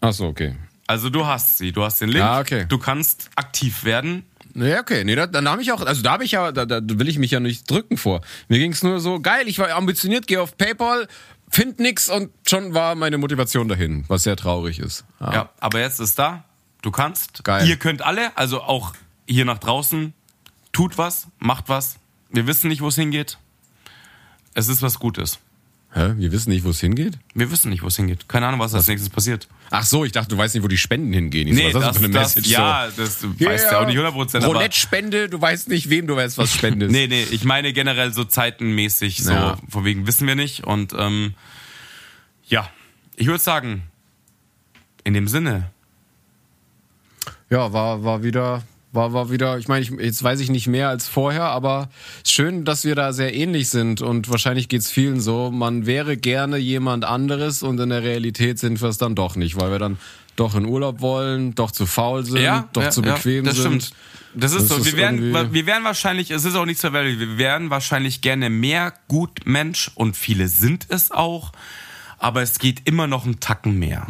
[0.00, 0.56] Ach so, okay.
[0.86, 2.24] Also du hast sie, du hast den Link.
[2.24, 2.66] Ah, okay.
[2.68, 4.24] Du kannst aktiv werden.
[4.54, 5.04] Nee, okay.
[5.04, 7.18] Nee, da, dann habe ich auch, also da habe ich ja, da, da will ich
[7.18, 8.20] mich ja nicht drücken vor.
[8.48, 11.08] Mir ging's nur so, geil, ich war ambitioniert, gehe auf PayPal,
[11.50, 15.04] find nix und schon war meine Motivation dahin, was sehr traurig ist.
[15.20, 15.32] Ja.
[15.32, 16.44] Ja, aber jetzt ist da.
[16.82, 17.42] Du kannst.
[17.44, 17.66] Geil.
[17.66, 18.92] Ihr könnt alle, also auch
[19.26, 20.14] hier nach draußen,
[20.72, 21.96] tut was, macht was.
[22.30, 23.38] Wir wissen nicht, wo es hingeht.
[24.54, 25.40] Es ist was Gutes.
[25.96, 26.14] Hä?
[26.16, 27.18] Wir wissen nicht, wo es hingeht?
[27.34, 28.28] Wir wissen nicht, wo es hingeht.
[28.28, 29.46] Keine Ahnung, was als nächstes passiert.
[29.70, 31.46] Ach so, ich dachte, du weißt nicht, wo die Spenden hingehen.
[31.46, 32.48] Ich so, was ist das für eine Message?
[32.48, 33.00] ja, so?
[33.02, 34.36] das weißt du auch nicht 100%.
[34.38, 36.90] Aber, Roulette-Spende, du weißt nicht, wem du weißt, was spendest.
[36.92, 39.56] nee, nee, ich meine generell so zeitenmäßig, so Ja.
[39.68, 40.64] von wegen wissen wir nicht.
[40.64, 41.34] Und ähm,
[42.48, 42.68] ja,
[43.14, 43.84] ich würde sagen,
[45.04, 45.70] in dem Sinne,
[47.50, 48.64] Ja, war, war wieder,
[48.94, 51.88] war, war wieder, ich meine, ich, jetzt weiß ich nicht mehr als vorher, aber
[52.26, 55.50] schön, dass wir da sehr ähnlich sind und wahrscheinlich geht's vielen so.
[55.50, 59.56] Man wäre gerne jemand anderes und in der Realität sind wir es dann doch nicht,
[59.60, 59.98] weil wir dann
[60.36, 63.56] doch in Urlaub wollen, doch zu faul sind, ja, doch ja, zu ja, bequem das
[63.56, 63.82] sind.
[63.82, 63.94] Stimmt.
[64.34, 64.76] Das ist Das so.
[64.76, 68.50] ist wir wären, wir wären wahrscheinlich, es ist auch nicht so wir wären wahrscheinlich gerne
[68.50, 71.52] mehr Gutmensch und viele sind es auch.
[72.24, 74.06] Aber es geht immer noch einen Tacken mehr.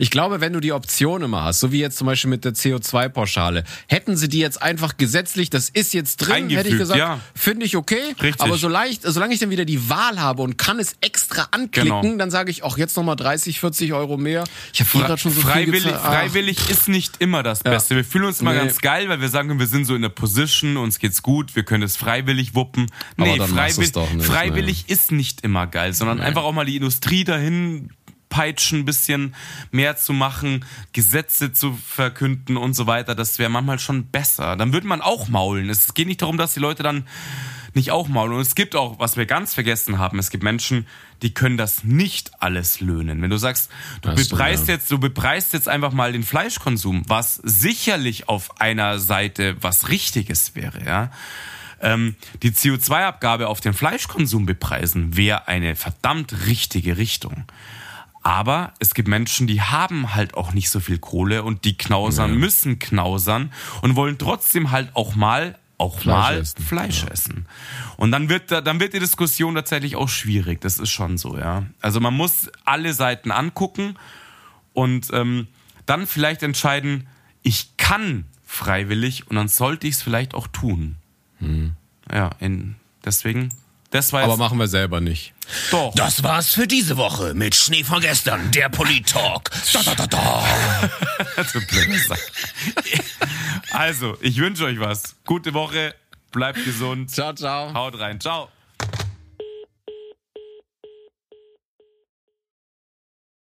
[0.00, 2.52] Ich glaube, wenn du die Option immer hast, so wie jetzt zum Beispiel mit der
[2.52, 7.20] CO2-Pauschale, hätten sie die jetzt einfach gesetzlich, das ist jetzt drin, hätte ich gesagt, ja.
[7.32, 8.16] finde ich okay.
[8.20, 8.40] Richtig.
[8.40, 12.02] Aber so leicht, solange ich dann wieder die Wahl habe und kann es extra anklicken,
[12.02, 12.16] Genau.
[12.16, 14.42] dann sage ich auch jetzt nochmal 30, 40 Euro mehr.
[14.72, 15.94] Ich habe gerade schon so freiwillig, viel.
[15.94, 16.04] Ach.
[16.04, 17.94] freiwillig ist nicht immer das Beste.
[17.94, 18.62] Wir fühlen uns mal Nee.
[18.62, 21.62] ganz geil, weil wir sagen, wir sind so in der Position, uns geht's gut, wir
[21.62, 22.86] können es freiwillig wuppen.
[23.16, 27.22] Nee, freiwillig, doch nicht, freiwillig ist nicht immer geil, sondern einfach auch mal die Industrie
[27.22, 27.43] dahin
[28.34, 29.34] peitschen, ein bisschen
[29.70, 33.14] mehr zu machen, Gesetze zu verkünden und so weiter.
[33.14, 34.56] Das wäre manchmal schon besser.
[34.56, 35.70] Dann würde man auch maulen.
[35.70, 37.06] Es geht nicht darum, dass die Leute dann
[37.74, 38.34] nicht auch maulen.
[38.34, 40.86] Und es gibt auch, was wir ganz vergessen haben, es gibt Menschen,
[41.22, 43.22] die können das nicht alles löhnen.
[43.22, 43.70] Wenn du sagst,
[44.02, 44.74] du Das bepreist ja.
[44.74, 50.54] jetzt, du bepreist jetzt einfach mal den Fleischkonsum, was sicherlich auf einer Seite was Richtiges
[50.54, 51.10] wäre, ja.
[51.84, 57.44] Ähm, die CO2-Abgabe auf den Fleischkonsum bepreisen wäre eine verdammt richtige Richtung.
[58.22, 62.34] Aber es gibt Menschen, die haben halt auch nicht so viel Kohle und die knausern,
[62.38, 67.46] müssen knausern und wollen trotzdem halt auch mal auch Fleisch mal essen, Fleisch essen.
[67.98, 70.60] Und dann wird da- dann wird die Diskussion tatsächlich auch schwierig.
[70.62, 71.64] Das ist schon so, ja.
[71.82, 73.98] Also man muss alle Seiten angucken
[74.72, 75.48] und ähm,
[75.84, 77.08] dann vielleicht entscheiden,
[77.42, 80.96] ich kann freiwillig und dann sollte ich es vielleicht auch tun.
[82.12, 83.52] Ja, in, deswegen,
[83.90, 85.32] das war Aber machen wir selber nicht.
[85.70, 85.94] doch.
[85.94, 89.50] Das war's für diese Woche mit Schnee von gestern, der Polit-Talk.
[89.72, 90.44] Da, da, da, da.
[91.52, 91.60] Du.
[93.72, 95.16] Also, ich wünsche euch was.
[95.24, 95.94] Gute Woche,
[96.32, 97.10] bleibt gesund.
[97.10, 97.72] Ciao, ciao.
[97.74, 98.20] Haut rein.
[98.20, 98.48] Ciao.